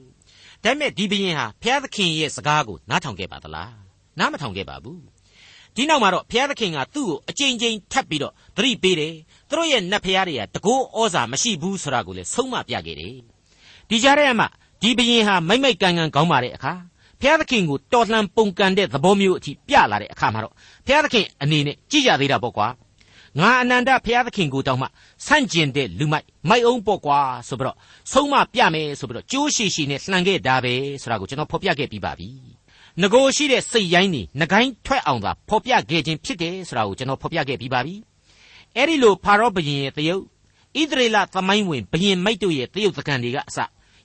[0.64, 3.72] ဒါပေမဲ့ဒီဘရင်ဟာဖျားသခင်ရဲ့စကားကိုနားထောင်ခဲ့ပါသလား
[4.18, 5.00] နားမထောင်ခဲ့ပါဘူး
[5.74, 9.14] ဒီနောက်မှာတော့ဘုရားသခင်ကသူ့ကိုအကြိမ်ကြိမ်ထပ်ပြီးတော့သတိပေးတယ်
[9.50, 13.16] သူတို့ရဲ့နတ်ဖျားတွေကတကိုးဩဇာမရှိဘူးဆိုတာကိုလည်းဆုံးမပြခဲ့တယ်
[13.88, 14.48] ဒီကြားထဲမှာ
[14.82, 16.72] ဒီဘရင်ဟာမိမ့်မိတ်ကန်ကန်ကောင်းပါတဲ့အခါ
[17.20, 20.54] ဘုရားသခင်ကိုတော်လှန်ပုန်ကန်တဲ့သဘောမျိုးအထိပြလာတဲ့အခါမှာတော့
[20.86, 22.68] ဘုရားသခင်အနေနဲ့ကြည်ကြသေးတာပေါ့ကွာ
[23.38, 24.86] ငါအနန္တဘုရားသခင်ကိုတောင်းမှ
[25.26, 27.76] ဆန့်ကျင်တဲ့လူမိုက်မိုက်အောင်ပေါ့ကွာဆိုပြီးတော့
[28.12, 32.28] ဆုံးမပြမယ်ဆိုပြီးတော့ကြိုးရှိရှိနဲ့လှန်ခဲ့တာပဲဆိုတာကိုကျွန်တော်ဖော်ပြခဲ့ပြီးပါပြီ
[33.00, 37.94] ငကိုရှိတဲ့စိတ်ရိုင်းနေငကိုင်းထွက်အောင်သာဖော်ပြခဲ့ခြင်းဖြစ်တယ်ဆိုတာကိုကျွန်တော်ဖော်ပြခဲ့ပြီးပါပြီ
[38.76, 40.22] အဲ့ဒီလိုဖာရောဘုရင်ရဲ့တယုတ်
[40.80, 43.58] ဣသရေလသမိုင်းဝင်ဘုရင်မိတ်တို့ရဲ့တယုတ်သကန်တွေကအစ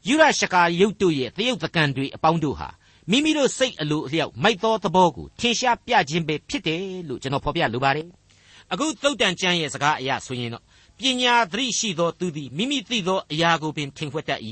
[0.08, 2.70] ယူရရှကာယုတ်တို့ရဲ့တယုတ်သကန်တွေအပေါင်းတို့ဟာ
[3.12, 8.08] မိမိတို့စိတ်အလိုအလျောက်မိုက်သောသဘောကိုထင်ရှားပြခြင်းပဲဖြစ်တယ်လို့ကျွန်တော်ဖော်ပြလိုပါတယ်
[8.72, 10.64] အခုသုတ်တန်ကျမ်းရဲ့စကားအရဆိုရင်တော့
[11.00, 14.42] ပညာသတိရှိသောသူသည်မိမိသိသောအရာကိုပင်ထင်ခွက်တတ်၏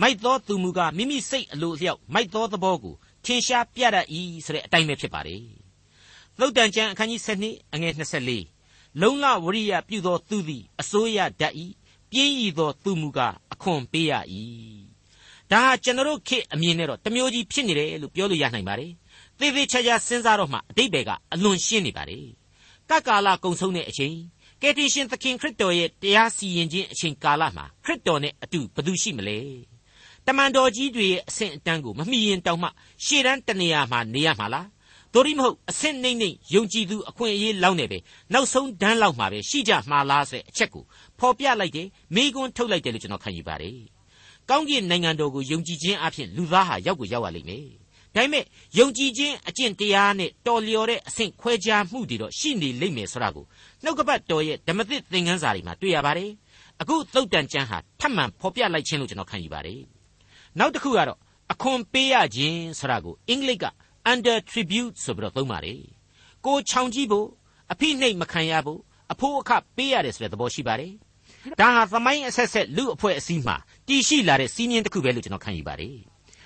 [0.00, 2.94] မိုက်သောသူမူကားမိမိစိတ်အလိုအလျောက်မိုက်သောသဘောကို
[3.24, 4.06] ထင်ရှားပြတတ်၏
[4.44, 5.42] ဆိုတဲ့အတိုင်းပဲဖြစ်ပါတယ်
[6.38, 8.59] သုတ်တန်ကျမ်းအခန်းကြီး7အငယ်24
[9.00, 11.54] လုံလဝရိယပြုသောသူသည်အစိုးရတတ်၏
[12.10, 14.12] ပြင်းရည်သောသူမူကားအခွန်ပေးရ၏
[15.50, 18.92] ဒါဟာကျွန်တော်ခေတ်အမြင်နဲ့တော့တမျိုးကြီးဖြစ်နေတယ်လို့ပြောလို့ရနိုင်ပါတယ်
[19.38, 22.26] သေသေးချာချာစဉ်းစားတော့မှအတိတ်ဘယ်ကအလွန်ရှင်းနေပါတယ်
[22.90, 24.16] ကကာလကုံဆုံးတဲ့အချိန်
[24.62, 29.38] ကယ်တင်ရှင်သခင်ခရစ်တော်ရဲ့တရားစီရင်ခြင်းအချိန်ကာလမှာခရစ်တော်နဲ့အတူဘယ်သူရှိမလဲ
[30.26, 32.68] တမန်တော်ကြီးတွေရဲ့အဆင့်အတန်းကိုမမှီရင်တောင်မှ
[33.04, 34.66] ရှေ့တန်းတနေရာမှာနေရမှာလား
[35.14, 37.98] တို့ရိမဟုတ်အဆင့်နှိမ့်နှိမ့်ယုံကြည်သူအခွင့်အရေးလောက်နေပဲ
[38.32, 40.84] နောက်ဆုံးဒန်းလောက်မှာပဲရှိကြမှာလားဆိုတဲ့အချက်ကို
[41.18, 43.78] ဖော်ပြလိုက်တယ်မိကွန်းထုတ်လိုက်တယ်လို့ကျွန်တော်ခံယူပါတယ်
[44.50, 47.64] ကောင်းကင်နိုင်ငံတော်ကိုယုံကြည်ခြင်းအပြင်လူသားဟာရောက်ကိုရောက်ရလိမ့်မယ်
[48.14, 48.44] ဒါပေမဲ့
[48.78, 53.44] ယုံကြည်ခြင်းအကျင့်တရားနဲ့တော်လျော်တဲ့အဆင့်ခွဲခြားမှုတွေတော့ရှိနေလိမ့်မယ်ဆိုတာကို
[53.82, 56.30] နှုတ်ကပတ်တော်ရဲ့ဓမ္မသစ်သင်ခန်းစာတွေမှာတွေ့ရပါတယ်
[56.80, 59.80] အခုသုတ်တန်ကျမ်းဟာထပ်မံဖော်ပြလိုက်ခြင်းလို့ကျွန်တော်ခံယူပါတယ်
[60.58, 61.18] နောက်တစ်ခုကတော့
[61.52, 63.64] အခွန်ပေးရခြင်းဆိုတာကိုအင်္ဂလိပ်က
[64.12, 65.80] under tribute ဆိုပြီးတော့သုံးပါတယ်
[66.46, 67.28] ကိုချောင်ကြည့်ဖို့
[67.72, 68.80] အဖိနှိတ်မခံရဖို့
[69.12, 70.92] အဖို့အခပေးရတယ်ဆိုတဲ့သဘောရှိပါတယ်
[71.60, 73.56] ဒါဟာသမိုင်းအဆက်ဆက်လူအဖွဲ့အစည်းမှာ
[73.88, 75.96] တည်ရှိလာတဲ့စီးမြင်တစ်ခုပဲလို့ကျွန်တော်ခံယူပါတယ်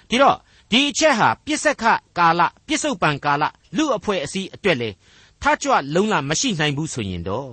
[0.09, 0.37] ဒီတော့
[0.71, 1.85] ဒီအချက်ဟာပြစ္ဆက
[2.19, 3.45] ကာလပြစ္ဆုတ်ပံကာလ
[3.77, 4.91] လူအဖွဲ့အစည်းအတွက်လေ
[5.43, 7.51] ထကြွလုံးလာမရှိနိုင်ဘူးဆိုရင်တော့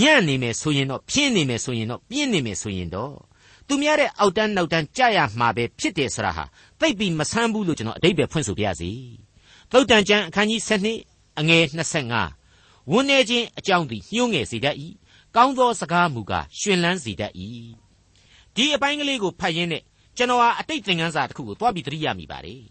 [0.00, 3.14] ညံ့နေမယ်ဆိုရင်တော့ဖြင်းနေမယ်ဆိုရင်တော့ပြင်းနေမယ်ဆိုရင်တော့
[3.68, 6.44] သူများတဲ့အောက်တန်းနောက်တန်းကြရမှာပဲဖြစ်တယ်ဆိုတာဟာ
[6.80, 8.90] သိပ်ပြီးမဆန်းဘူးလို့ကျွန်တော်အတိတ်ပဲဖွင့်ဆိုပြရစီ
[9.76, 10.60] သုတ်တန်ကျမ်းအခန်းကြီး
[11.00, 11.64] 7အငယ်
[12.22, 14.76] 25ဝန်းနေခြင်းအကြောင်းသည်ညှိုးငယ်စေတတ်၏
[15.36, 17.32] ကောင်းသောစကားမူကားရှင်လန်းစေတတ်၏
[18.54, 19.82] ဒီအပိုင်းကလေးကိုဖတ်ရင်းနဲ့
[20.16, 22.62] ကျွန်တော်ဟာအတိတ်သင်ခန်းစာတစ်ခုကိုတွားပြီးသတိရမိပါတယ်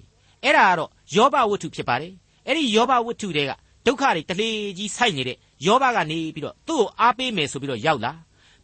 [0.44, 2.13] အဲ့ဒါကတော့ယောဘဝတ္ထုဖြစ်ပါတယ်
[2.48, 3.52] အဲ့ဒီယောဘဝတ္ထုတွေက
[3.86, 8.13] ဒုက္ခတွေတလေကြီးဆိုက်နေတဲ့ယောဘကနေပြီးတော့သူ့ကိုအားပေးမယ်ဆိုပြီးတော့ရောက်လာ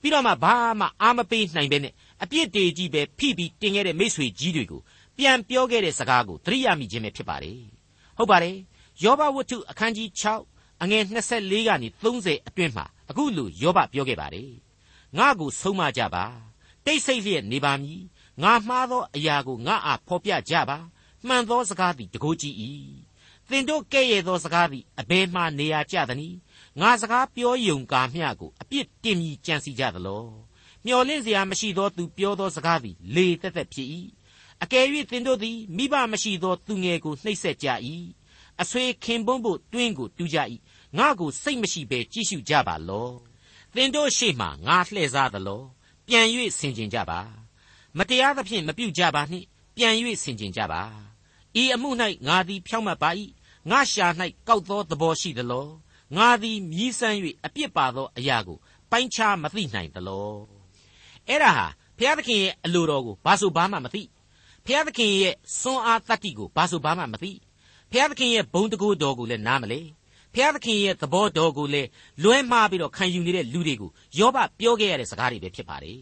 [0.02, 4.82] ပြီးတော့မှဘာမှအားမပေးနိုင်ပဲနဲ့အပြစ်တွေကြီးပဲဖိပြီးတင်ခဲ့တဲ့မိษွေကြီးတွေကို
[5.18, 7.79] ပြန်ပြောခဲ့တဲ့စကားကိုသတိရမိခြင်းပဲဖြစ်ပါတယ်
[8.20, 8.58] ဟုတ်ပါတယ်
[9.04, 10.10] ယောဘဝတ္ထုအခန်းကြီး
[10.46, 14.52] 6အငယ်24ကနေ30အတွင်းမှာအခုလိုယောဘပြောခဲ့ပါတယ်
[15.18, 16.26] ငါ့ကိုဆုံးမကြပါ
[16.86, 18.02] တိတ်ဆိတ်လျက်နေပါမည်
[18.44, 20.78] ငါမှားသောအရာကိုငါအားဖော်ပြကြပါ
[21.28, 22.56] မှန်သောစကားသည်တကိုးကြည့်၏
[23.50, 26.38] သင်တို့ကဲ့ရဲ့သောစကားသည်အဘယ်မှနေရာကျသနည်း
[26.82, 30.26] ငါစကားပြောယုံကာမျှကိုအပြစ်တင်မြည်ကြံစီကြသလော
[30.86, 33.88] မျော်လင့်စရာမရှိသောသူပြောသောစကားသည်လေသက်သက်ဖြစ်၏
[34.64, 37.68] အကယ်၍သင်တို့သည်မိဘမရှိသောသူငယ်ကိုနှိပ်စက်ကြ၏
[38.62, 40.38] အဆွေခင်ပွန်းဖို့တွင်းကိုတူးကြ၏
[40.98, 43.10] ငါကိုစိတ်မရှိဘဲကြည့်ရှုကြပါလော
[43.76, 45.62] သင်တို့ရှေ့မှငါလှည့်စားသလော
[46.08, 46.26] ပြန်၍
[46.58, 47.20] ဆင်ခြင်ကြပါ
[47.98, 49.46] မတရားသဖြင့်မပြုကြပါနှင့်
[49.76, 49.94] ပြန်၍
[50.24, 50.82] ဆင်ခြင်ကြပါ
[51.62, 51.90] ဤအမှု၌
[52.28, 53.10] ငါသည်ဖြောင့်မတ်ပါ၏
[53.70, 54.08] ငါရှာ၌
[54.48, 55.68] ကောက်သောသဘောရှိသလော
[56.18, 58.58] ငါသည်မြည်ဆန်း၍အပြစ်ပါသောအရာကို
[58.92, 60.34] ပိုင်းခြားမသိနိုင်သလော
[61.28, 61.68] အဲ့ဒါဟာ
[61.98, 64.02] ဘုရားသခင်ရဲ့အလိုတော်ကိုဘာဆိုဘာမှမသိ
[64.70, 67.32] ဘုရားသခင်ရဲ့စွမ်းအားတတ္တိကိုဘာဆိုဘာမှမသိ
[67.92, 69.80] ဘုရားသခင်ရဲ့ဘုံတကူတော်ကိုလည်းနားမလဲ
[70.34, 71.88] ဘုရားသခင်ရဲ့သဘောတော်ကိုလည်း
[72.24, 76.02] လွဲမှားပြီးတော့ခံယူနေတဲ့လူတွေကိုယောဘပြောခဲ့ရတဲ့စကားတွေပဲဖြစ်ပါတယ်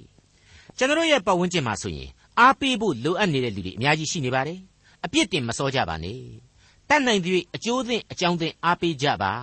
[0.77, 4.59] ကျွန်တော်ရဲ့ပတ်ဝန်းကျင်မှာဆိုရင်အားပေးဖို့လိုအပ်နေတဲ့လူတွေအများကြီးရှိနေပါတယ်
[5.05, 6.19] အပြစ်တင်မစောကြပါနဲ့
[6.89, 9.33] တတ်နိုင်သည်အကျိုးသင့်အကြောင်းသင့်အားပေးကြပါ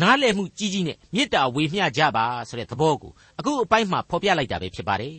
[0.00, 5.16] နားလည်မှုကြီးကြီးနဲ့မေတ္တာဝေမျှကြပါဆိုတဲ့သဘောကိုအခုအပိုင်းမှာဖော်ပြလိုက်တာပဲဖြစ်ပါတယ်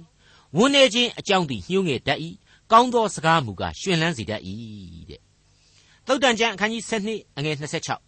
[0.57, 2.19] ဝန်းနေခြင်းအကြောင်းသည်ညှိုးငယ်တတ်၏
[2.71, 4.41] ကောင်းသောစကားမူကားရှင်လန်းစေတတ်၏
[5.09, 5.21] တဲ့
[6.07, 7.55] သုတ်တန်ကျမ်းအခန်းကြီး7အငယ်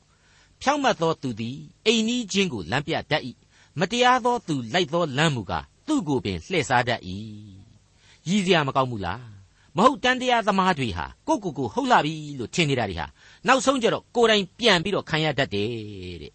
[0.04, 3.24] 26ဖြောင့်မတ်သောသူသည်အိမ်နီးချင်းကိုလမ်းပြတတ်၏
[3.80, 7.02] မတရားသောသူလိုက်သောလမ်းမူကားသူ့ကိုပင်လှည့်စားတတ်၏
[8.28, 9.22] ရည်စရာမကောင်းဘူးလား
[9.78, 13.08] မဟုတ်တန်တရားသမားတွေဟာကိုကိုကိုဟုတ်လာပြီလို့ထင်နေတာတွေဟာ
[13.48, 15.70] နောက်ဆုံးကျတော့ကိုယ်တိုင်ပြန်ပြီးတော့ခံရတတ်တယ်
[16.22, 16.34] တဲ့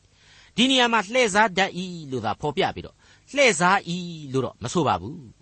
[0.56, 1.70] ဒီနေရာမှာလှည့်စားတတ်၏
[2.10, 2.96] လို့သာဖော်ပြပြီးတော့
[3.34, 3.78] လှည့်စား၏
[4.32, 5.35] လို့တော့မဆိုပါဘူး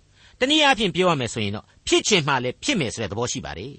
[0.45, 3.75] တနည်းအားဖြင့်ပြောရမယ်ဆိုရင်တော့ဖြစ်ချင်မှလည်းဖြစ်မယ်ဆိုတဲ့သဘောရှိပါတယ်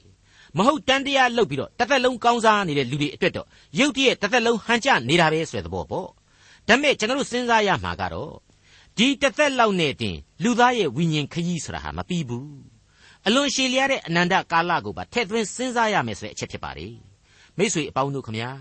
[0.58, 3.48] မမဟုတ်တန်တရားလှုပ်ပြီးတော့တစ်သက်လုံးကောင်းစားနေတဲ့လူတွေအတွက်တော့
[3.80, 6.08] ရုပ်တရက်တစ်သက်လုံးဟန်ကျနေတာပဲဆိုတဲ့သဘောပေါ့
[6.68, 8.34] ဒါမဲ့ကျွန်တော်တို့စဉ်းစားရမှာကတော့
[8.98, 12.50] ဒီတစ်သက်လောက်နဲ့တင်လူသားရဲ့ဝိညာဉ်ခရီးဆိုတာဟာမပြီးဘူး
[13.26, 16.94] အလွန်ရှည်လျားတဲ့အနန္တကာလကိုပါထည့်သွင်းစဉ်းစားရမယ်ဆိုတဲ့အချက်ဖြစ်ပါတယ်
[17.58, 18.52] မိတ်ဆွေအပေါင်းတို့ခမညာ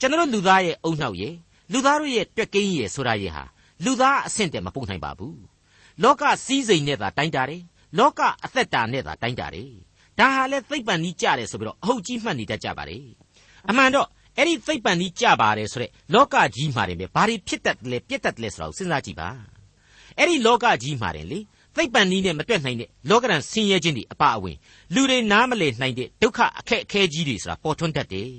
[0.00, 1.34] ကျွန်တော်တို့လူသားရဲ့အုံနောက်ရဲ့
[1.72, 3.44] လူသားတို့ရဲ့တွက်ကင်းရဲ့ဆိုတာရဲ့ဟာ
[3.84, 5.53] လူသားအဆင့်တည်းမပုံနိုင်ပါဘူး
[6.02, 7.62] လောကစည်းစိမ်နဲ့သာတိုင်းတာတယ်
[7.98, 9.70] လောကအသက်တာနဲ့သာတိုင်းတာတယ်
[10.18, 13.04] ဒါဟာလဲသိပ္ပံကြီးကြတယ်ဆိုပြီးတော့အဟုတ်ကြီးမှတ်နေတတ်ကြပါတယ်
[13.68, 19.28] အမှန်တော့အဲ့ဒီသိပ္ပံကြီးကြပါတယ်ဆိုတဲ့လောကကြီးမှာတယ်ပဲဘာတွေဖြစ်တတ်တယ်လဲပြက်တတ်တယ်လဲဆိုတာကိုစဉ်းစားကြည့်ပါ
[20.18, 21.38] အဲ့ဒီလောကကြီးမှာတယ်လေ
[21.76, 24.56] သိပ္ပံနည်းနဲ့မတွက်နိုင်တဲ့လောကရန်ဆင်းရဲခြင်းတွေအပအဝင်
[24.94, 28.30] လူတွေနားမလည်နိုင်တဲ့ဒုက္ခအခက်အခဲကြီးတွေဆိုတာပေါ်ထွန်းတတ်တယ်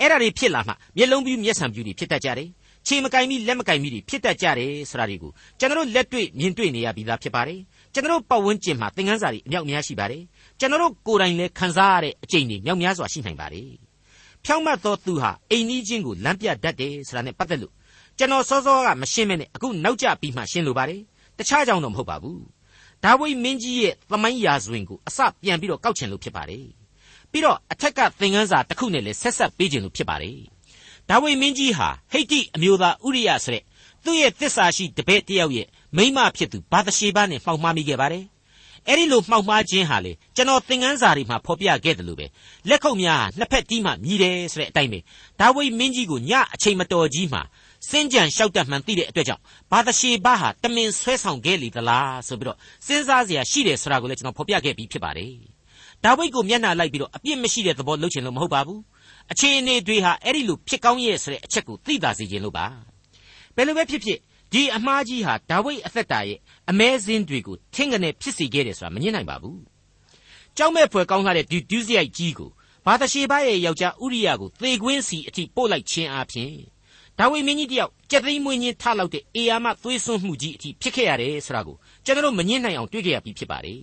[0.00, 2.48] အဲ့ဒါတွေဖြစ်လာမှမျက်လုံးပြူးမျက်စံပြူးတွေဖြစ်တတ်ကြတယ်
[2.86, 7.60] ခြေမကင်မိလက်မကင်မိတွေဖြစ်တတ်ကြတယ်ဆိုတာတွေကိုကျွန်တော်လက်တွေ့မြင်တွေ့နေရပြီးသားဖြစ်ပါတယ်
[7.92, 10.22] ကျွန်တော်ပတ်ဝန်းကျင်မှာသင်ခန်းစာတွေအမြောက်အများရှိပါတယ်
[10.60, 13.70] ကျွန်တော်ကိုယ်တိုင်လည်းခံစားရတဲ့အကျင့်တွေမြောက်များစွာရှိနိုင်ပါတယ်
[14.44, 17.72] ဖြောင့်မတ်သောသူဟာအိမ်နီးချင်းကိုလမ်းပြတတ်တယ်ဆိုတာနဲ့ပတ်သက်လို့
[18.18, 21.00] ကျွန်တော်စောစောကမရှင်းမဲနဲ့အခုနောက်ကျပြီးမှရှင်းလိုပါတယ်
[21.38, 22.42] တခြားကြောင့်တော့မဟုတ်ပါဘူး
[23.04, 26.66] ဒါဝိမင်းကြီးရဲ့သမိုင်းရာဇဝင်ကိုအစပြန်ပြီးတော့ကောက်ချင်လို့ဖြစ်ပါတယ်
[27.30, 30.38] ပြီးတော့အထက်ကသင်ခန်းစာတစ်ခုနဲ့လည်းဆက်ဆက်ပေးခြင်းလို့ဖြစ်ပါတယ်
[31.08, 33.62] ဒါဝိမင်းကြီးဟာဟိတ်တိအမျိုးသားဥရိယဆိုတဲ့
[34.04, 38.24] သူ့ရဲ့တစ္ဆာရှိတပည့်တယောက်ရဲ့မိမဖြစ်သူဘာသရှေဘနဲ့မှောက်မှားမိခဲ့ပါတယ်
[38.88, 42.26] အဲ့ဒီလိုမှောက်မှားခြင်းဟာလေကျွန်တော်သင်ခန်းစာတွေမှာဖော်ပြခဲ့တယ်လို့ပဲ
[42.68, 44.98] လက်ခုပ်များနှစ်ဖက်တီးမှမြည်တယ်ဆိုတဲ့အတိုင်းပဲ
[45.40, 47.42] ဒါဝိမင်းကြီးကိုညအချိန်မတော်ကြီးမှာ
[47.90, 55.32] စင်ကြံလျှောက်တတ်မှန်သိတဲ့အတွက်ကြောင့်ဘာသရှေဘဟာတမင်ဆွဲဆောင်ခဲ့လေသလားဆိုပြီးတော့စဉ်းစားစရာရှိတယ်ဆိုတာကိုလည်းကျွန်တော်ဖော်ပြခဲ့ပြီးဖြစ်ပါတယ်
[56.04, 58.80] ဒါဝိဒ်ကိုမျက်နှာလိုက်ပြီးတော့အပြစ်မရှိတဲ့သဘောလုပ်ချင်လို့မဟုတ်ပါဘူး
[59.32, 62.66] အခြေအနေတွေဟာအဲ့ဒီလိုဖြစ်ကောင်းရဲ့ဆိုတဲ့အချက်ကိုသိသာစေခြင်းလို့ပါ
[63.56, 64.18] ဘယ်လိုပဲဖြစ်ဖြစ်
[64.52, 66.38] ဒီအမှားကြီးဟာဒါဝိဒ်အသက်တာရဲ့
[66.70, 69.60] အမဲစင်းတွေကိုထင်ကနေဖြစ်စေခဲ့တယ်ဆိုတာမငြင်းနိုင်ပါဘူး
[70.56, 72.50] ကြောက်မဲ့ဖွယ်ကောင်းလာတဲ့ဒီဒုစရိုက်ကြီးကို
[72.86, 76.54] ဘာသရှေဘရဲ့ယောက်ျားဥရိယကိုသေကွင်းစီအထိပို့လိုက်ခြင်းအပြင်
[77.18, 83.80] ဒါဝိမင်းကြီးတယောက်ကြက်သိမ်းမွေးညင်းထလောက်တဲ့အေယာမသွေးစွန်းမှုကြီးအထိဖြစ်ခဲ့ရတယ်ဆိုတာကိုကျွန်တော်မငြင်းနိုင်အောင်တွေ့ကြရပြီးဖြစ်ပါတယ်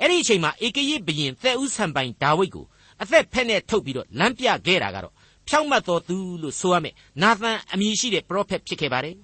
[0.00, 2.66] အဲ့ဒီအချိန်မှာဧကရစ်ဘရင်သဲဥဆန်ပိုင်ဒါဝိဒ်ကို
[3.02, 5.14] အသက်ဖက်နဲ့ထုတ်ပြီးတော့လမ်းပြခဲ့တာကတော့
[5.48, 9.16] ဖြောင့်မတ်တော်သူလို့ဆိုရမယ်နာသန်အမည်ရှိတဲ့ပရောဖက်ဖြစ်ခဲ့ပါတယ်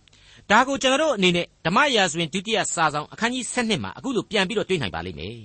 [0.50, 5.38] ဒါကိုကျွန်တော်တို့အနေနဲ့ဓမ္မရာဇဝင်ဒုတိယစာဆောင်အခန်းကြီး7မှာအခုလိုပြန်ပြီးတော့တွေ့နိုင်ပါလိမ့်မယ်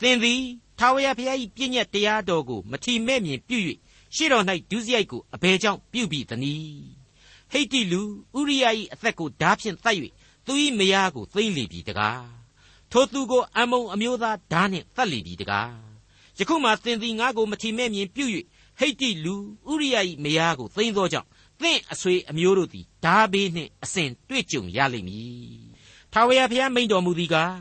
[0.00, 0.40] သင်သည်
[0.78, 3.58] ထာဝရဘုရား၏ပြည့်ညတ်တရားတော်ကိုမထီမဲ့မြင်ပြု၍
[4.14, 6.84] ရှေ့တော်၌ဒုစရိုက်ကိုအဘယ်ကြောင့်ပြုပြီသနည်း
[7.52, 8.02] ဟိတ်တိလူ
[8.38, 9.96] ဥရိယ၏အသက်ကိုဓာဖြင့်တတ်၍
[10.46, 12.24] သူ၏မယားကိုသိမ့်လေပြီတကား
[12.90, 15.85] ထိုသူကိုအမုံအမျိုးသားဓာနှင့်တတ်လေပြီတကား
[16.38, 18.24] ယခုမှသင်သည်ငါကိုမထီမဲ့မြင်ပြု၍
[18.78, 19.34] ဟိတ်တိလူ
[19.70, 21.28] ဥရိယ၏မယားကိုသိမ့်သောကြောင့်
[21.60, 25.66] သင်အဆွေအမျိုးတို့သည်ဓာဘေးနှင့်အစဉ်တွေ့ကြုံရလိမ့်မည်
[26.12, 27.56] ထာဝရဘုရားမိန့်တော်မူသည်ကား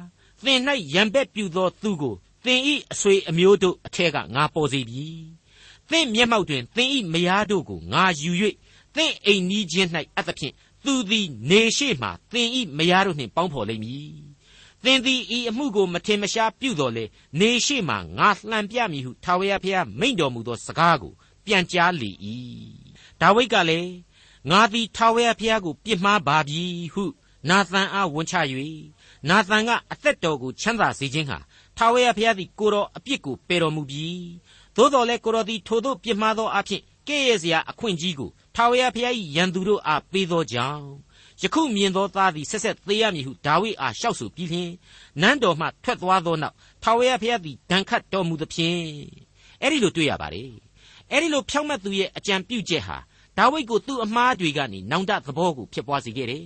[0.46, 0.60] သင်၌
[0.94, 2.62] ရံဘက်ပြုသောသူကိုသင်၏
[2.92, 5.08] အဆွေအမျိုးတို့အထက်ကငါပေါ်စေပြီ
[5.92, 8.32] သင်မျက်မှောက်တွင်သင်၏မယားတို့ကိုငါယူ၍
[8.96, 10.54] သင်အိမ်နီးချင်း၌အသဖြင့်
[10.86, 14.35] သူသည်နေရှိမှသင်၏မယားတို့နှင့်ပေါင်းဖော်လိမ့်မည်
[14.86, 17.06] သင်သည်ဤအမှုကိုမထင်မရှားပြုတော်လေ
[17.40, 21.14] နေရှိမှငါလှန်ပြမည်ဟုထာဝရဘုရားမိန့်တော်မူသောစကားကို
[21.46, 22.12] ပြန်ကြားလေ၏
[23.22, 23.92] ဒါဝိဒ်ကလည်း
[24.50, 27.06] ငါသည်ထာဝရဘုရားကိုပြစ်မှားပါပြီဟု
[27.50, 28.36] နာသန်အားဝန်ချ၍
[29.30, 31.40] နာသန်ကအသက်တော်ကိုချမ်းသာစေခြင်းဟာ
[31.78, 34.28] ထာဝရဘုရားသည်ကိုတော်အပြစ်ကိုပယ်တော်မူပြီး
[34.76, 40.86] သို့တော်လည်းကိုတော်သည်ထိုသို့ပြစ်မှားသောအဖြစ်ကဲ့ရဲ့စရာအခွင့်ကြီးကိုထာဝရဘုရား၏ရန်သူတို့အားပေးသောကြောင့်
[41.42, 44.72] ယခုမြင်သောသားသည်ဆက်ဆက်သေရမည်ဟုဒါဝိဒ်အားလျှောက်ဆိုပြီးလျှင်
[45.22, 48.82] နန်းတော်မှထွက်သွားသောနောက်ထာဝရဘုရားသည်ဒဏ်ခတ်တော်မူသဖြင့်
[49.62, 50.52] အဲ့ဒီလိုတွေ့ရပါတယ်
[51.12, 52.98] အဲ့ဒီလိုဖြောင့်မတ်သူရဲ့အကြံပြုချက်ဟာ
[53.38, 56.46] ဒါဝိဒ်ကိုသူ့အမှားတွေကနေနောင်တသဘောကိုဖြစ်ပွားစေခဲ့တယ်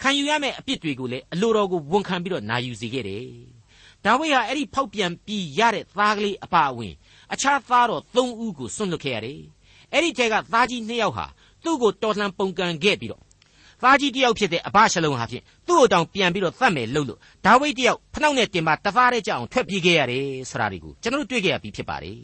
[0.00, 3.26] ခံယူရမယ့်အပြစ်တွေကိုလည်းအလိုတော်ကိုဝန်ခံပြီးတော့နာယူစေခဲ့တယ်
[4.04, 6.94] ဒါဝိဒ်ဟာအဲ့ဒီဖောက်ပြန်ပြီးရတဲ့သားကလေးအပါအဝင်
[7.32, 9.40] အခြားသားတော်၃ဦးကိုစွန့်လွတ်ခဲ့ရတယ်
[9.92, 11.26] အဲ့ဒီတဲကသားကြီး၂ယောက်ဟာ
[11.64, 13.22] သူ့ကိုတော်လှန်ပုန်ကန်ခဲ့ပြီးတော့
[13.82, 22.18] သားကြီးတယောက်ဖြစ်တဲ့အဘရှလုံဟာဖြင့်သူ့ကိုတောင်ပြန်ပြီးတော့သတ်မယ်လို့လို့ဒါဝိဒ်တယောက်ဖနှောက်နဲ့တင်ပါတသားတဲ့ကြအောင်ထွက်ပြေးခဲ့ရတယ်ဆိုတာတွေကိုကျွန်တော်တို့တွေ့ခဲ့ရပြီးဖြစ်ပါတယ်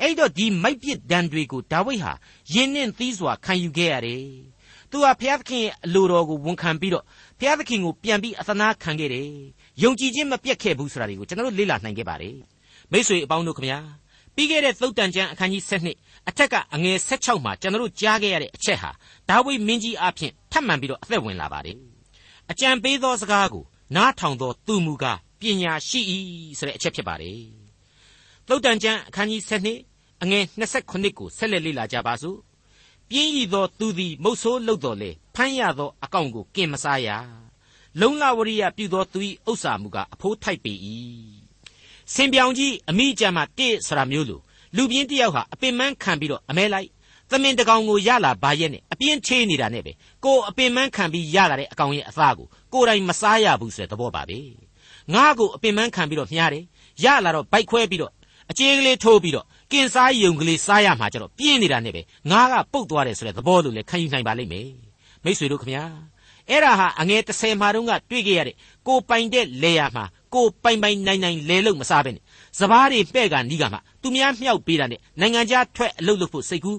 [0.00, 2.12] အဲ့တော့ဒီမိုက်ပစ်ဒဏ်တွေကိုဒါဝိဒ်ဟာ
[2.52, 4.24] ယင်းနှင်းသီးစွာခံယူခဲ့ရတယ်
[4.90, 7.04] သူဟာဘုရားသခင်ရဲ့အလိုတော်ကိုဝန်ခံပြီးတော့
[7.38, 9.28] ဘုရားသခင်ကိုပြန်ပြီးအသနာခံခဲ့တယ်
[9.82, 12.36] ယုံကြည်ခြင်းမပြတ်ခဲ့ဘူးဆိုတာတွေကိုကျွန်တော်တို့လေ့လာနိုင်ခဲ့ပါတယ်
[12.92, 13.78] မိတ်ဆွေအပေါင်းတို့ခမညာ
[14.36, 15.62] ပြီးခဲ့တဲ့သုတ်တန်ကျမ်းအခန်းကြီး
[15.94, 18.90] 7အထက်ကအငယ်16မှာကျွန်တော်တို့ကြားခဲ့ရတဲ့အချက်ဟာ
[19.32, 21.76] ဒါဝိမင်းကြီးအဖြစ်ထပ်မံပြီးတော့အသက်ဝင်လာပါတယ်
[22.50, 23.64] အကြံပေးသောစကားကို
[23.96, 26.00] နားထောင်သောသူမူကားပညာရှိ၏
[26.58, 27.40] ဆိုတဲ့အချက်ဖြစ်ပါတယ်
[28.46, 29.42] သုတ်တန်ကျမ်းအခန်းကြီး
[29.82, 30.44] 7အငယ်
[30.80, 32.38] 29ကိုဆက်လက်လေ့လာကြပါစို့
[33.08, 37.08] ပြင်းရည်သောသူသည်မုတ်ဆိုးလှုပ်တော်လေဖမ်းရသောအကောင်ကိုကင်မစားရ
[38.00, 39.18] လုံလဝရိယပြုသောသူ၏
[39.50, 40.72] ဥစ္စာမူကားအဖိုးထိုက်ပေ၏
[42.14, 44.40] စင်ပြောင်ကြီးအမိကြမ်းမှတစ်ဆရာမျိုးလို
[44.76, 46.88] လူပြင်းတယောက်ဟာအပင်ပန်းခံပြီးတော့အမဲလိုက်
[47.32, 49.92] သမင်တကောင်ကိုရလာပါရဲ့နဲ့အပြင်းချေးနေတာနဲ့ပဲ
[50.24, 54.38] ကိုအပင်ပန်းခံပြီးရလာတဲ့အကောင်ရဲ့အသားကိုကိုယ်တိုင်မစားရဘူးဆိုတဲ့သဘောပါပဲ
[55.14, 56.64] ငါ့ကိုအပင်ပန်းခံပြီးတော့မြားတယ်
[57.04, 58.12] ရလာတော့ဗိုက်ခွဲပြီးတော့
[58.50, 64.68] အကျေးကလေးထိုးပြီးတော့ကင်စားယုံကလေးစားရမှာကြတော့ပြင်းနေတာနဲ့ပဲငါကပုတ်သွားတယ်ဆိုတဲ့သဘောလိုလည်းခံယူနိုင်ပါလိမ့်မယ်
[65.24, 65.84] မိษွေတို့ခမညာ
[66.50, 72.22] အဲ့ဒါဟာအငယ်30မှာတုန်းကတွေ့ခဲ့ရတဲ့ကိုပိုင်တဲ့လေယာမှာကိုပိုင်ပိုင်နိုင်နိုင်လဲလို့မစားပဲနဲ့
[72.58, 76.78] စပားတွေပဲ့ကနီးကမှသူများမြောက်ပေးတာနဲ့နိုင်ငံခြားထွက်အလုပ်လုပ်ဖို့စိတ်ကူး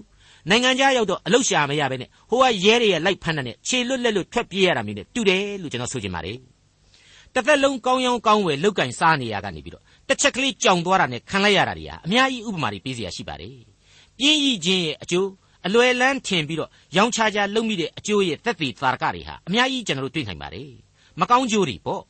[0.49, 6.37] နိုင်ငံခြားရောက်တော့အလုရှာမရပဲနဲ့ဟိုကရဲတွေရဲ့လိုက်ဖမ်းတဲ့ခြေလွတ်လက်လွတ်ထွက်ပြေးရတာမျိုးနဲ့တူတယ်လို့ကျွန်တော်ဆိုချင်ပါတယ်။
[7.33, 13.55] တစ်သက်လုံးကောင်းရောင်းကောင်းဝယ်လောက်ကင်စားနေရကနေပြီးတော့တစ်ချက်ကလေးကြောင်သွားတာနဲ့ခံလိုက်ရတာတွေဟာအများကြီးဥပမာတွေပေးစရာရှိပါတယ်။
[14.19, 15.29] ပြင်းရည်ချင်းရဲ့အကျိုး
[15.65, 20.69] အလွယ်လန်းထင်ပြီးတော့ရောင်းချကြလုံမိတဲ့အကျိုးရဲ့သက်သေသာရကတွေဟာအများကြီးကျွန်တော်တို့တွေ့နိုင်ပါတယ်။
[21.19, 22.03] မကောင်းကျိုးတွေပေါ့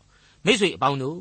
[0.46, 1.20] မိ쇠အပေါင်းတို့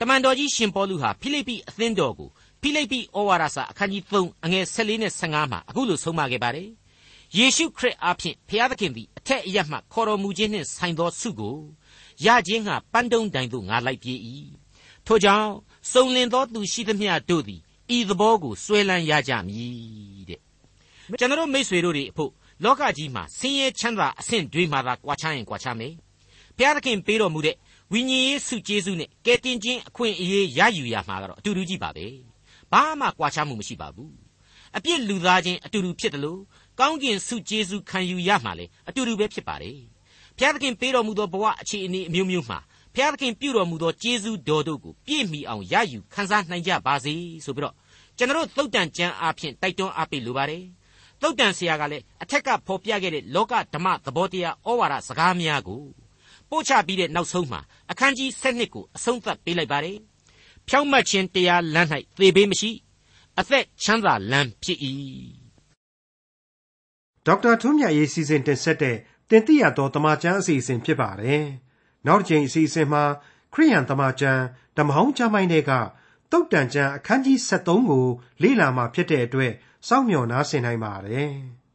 [0.00, 2.28] တမန်တော်ကြီးရှင်ပေါလုဟာဖိလိပ္ပိအသင်းတော်ကို
[2.60, 6.68] ဖိလိပ္ပိဩဝါဒစာအခန်းကြီး3အငယ်14နဲ့15မှာအခုလိုဆုံးမခဲ့ပါတယ်
[7.36, 11.56] ယေရှုခရစ်အားဖြင့်ဖျားသခင်သည်အထက်အရမှခေါ်တော်မူခြင်းနှင့်ဆိုင်သောဆုကို
[12.24, 14.18] ရခြင်းဟာပန်းတုံးတိုင်သို့ငါလိုက်ပြေး၏
[15.06, 15.50] ထို့ကြောင့်
[15.92, 17.60] စုံလင်သောသူရှိသမျှတို့သည်
[17.96, 20.40] ဤသဘောကိုစွဲလန်းရကြမည်တဲ့
[21.18, 22.30] ကျွန်တော်မိษွေတို့တွေအဖို့
[22.64, 25.92] လောကကြီးမှာဆင်းရဲချမ်းသာအဆင့်တွေမှာသာကွာခြားရင်ကွာခြားမယ်
[26.56, 27.56] ဘုရားသခင်ပေးတော်မူတဲ့
[27.92, 32.06] ဝိညာဉ်ရေးစုကျေးဇူးနဲ့ကယ်တင်ခြင်းအခွင့်အရေးရယူရမှာကတော့အတူတူကြီးပါပဲ
[32.72, 34.14] ဘာမှကွာခြားမှုမရှိပါဘူး
[34.76, 36.40] အပြစ်လူသားချင်းအတူတူဖြစ်တယ်လို့
[36.78, 39.78] ကောင်းကင်စုကျေးဇူးခံယူရမှာလေအတူတူပဲဖြစ်ပါတယ်
[40.36, 42.58] ဘုရားသခင်ပေးတော်မူသောဘဝအခြေအနေအမျိုးမျိုးမှာ
[42.94, 47.74] ဘုရားသခင်ပြုတော်မူသောကျေးဇူးတော်တို့ကိုပြည့်မီအောင်ရယူခံစားနိုင်ကြပါစေဆိုပြီးတော့
[48.16, 50.64] ကျွန်တော်သုတ်တန်ကျမ်းအားဖြင့်တိုက်တွန်းအားပေးလိုပါတယ်
[51.20, 55.82] သုတ်တန်ဆရာကလည်းအထက်ကဖော်ပြခဲ့တဲ့လောကဓမ္မသဘောတရားဩဝါဒစကားများကို
[56.50, 59.98] ပို့ချပြီးတဲ့နောက်ဆုံးမှာအခန်းကြီး7ကိုအဆုံးသတ်ပေးလိုက်ပါတယ်
[60.68, 62.70] ဖြောင့်မတ်ခြင်းတရားလမ်း၌သေဘေးမရှိ
[63.38, 64.78] အသက်ချမ်းသာလမ်းဖြစ်၏
[67.26, 68.96] ဒေါက်တာထွန်းမြတ်ရေးစီစဉ်တင်ဆက်တဲ့
[69.30, 71.44] တင်ပြရသောတမချန်းအစီအစဉ်ဖြစ်ပါတယ်
[72.06, 73.04] နောက်တစ်ချိန်အစီအစဉ်မှာ
[73.54, 74.42] ခရိယန်တမချန်း
[74.76, 75.72] ဓမ္မဟောင်းကျမ်းပိုင်းတွေက
[76.32, 78.06] တုတ်တန်ကျမ်းအခန်းကြီး73ကို
[78.42, 79.52] လေ့လာမှဖြစ်တဲ့အတွက်
[79.88, 81.32] စောင့်မျှော်နားဆင်နိုင်ပါတယ်။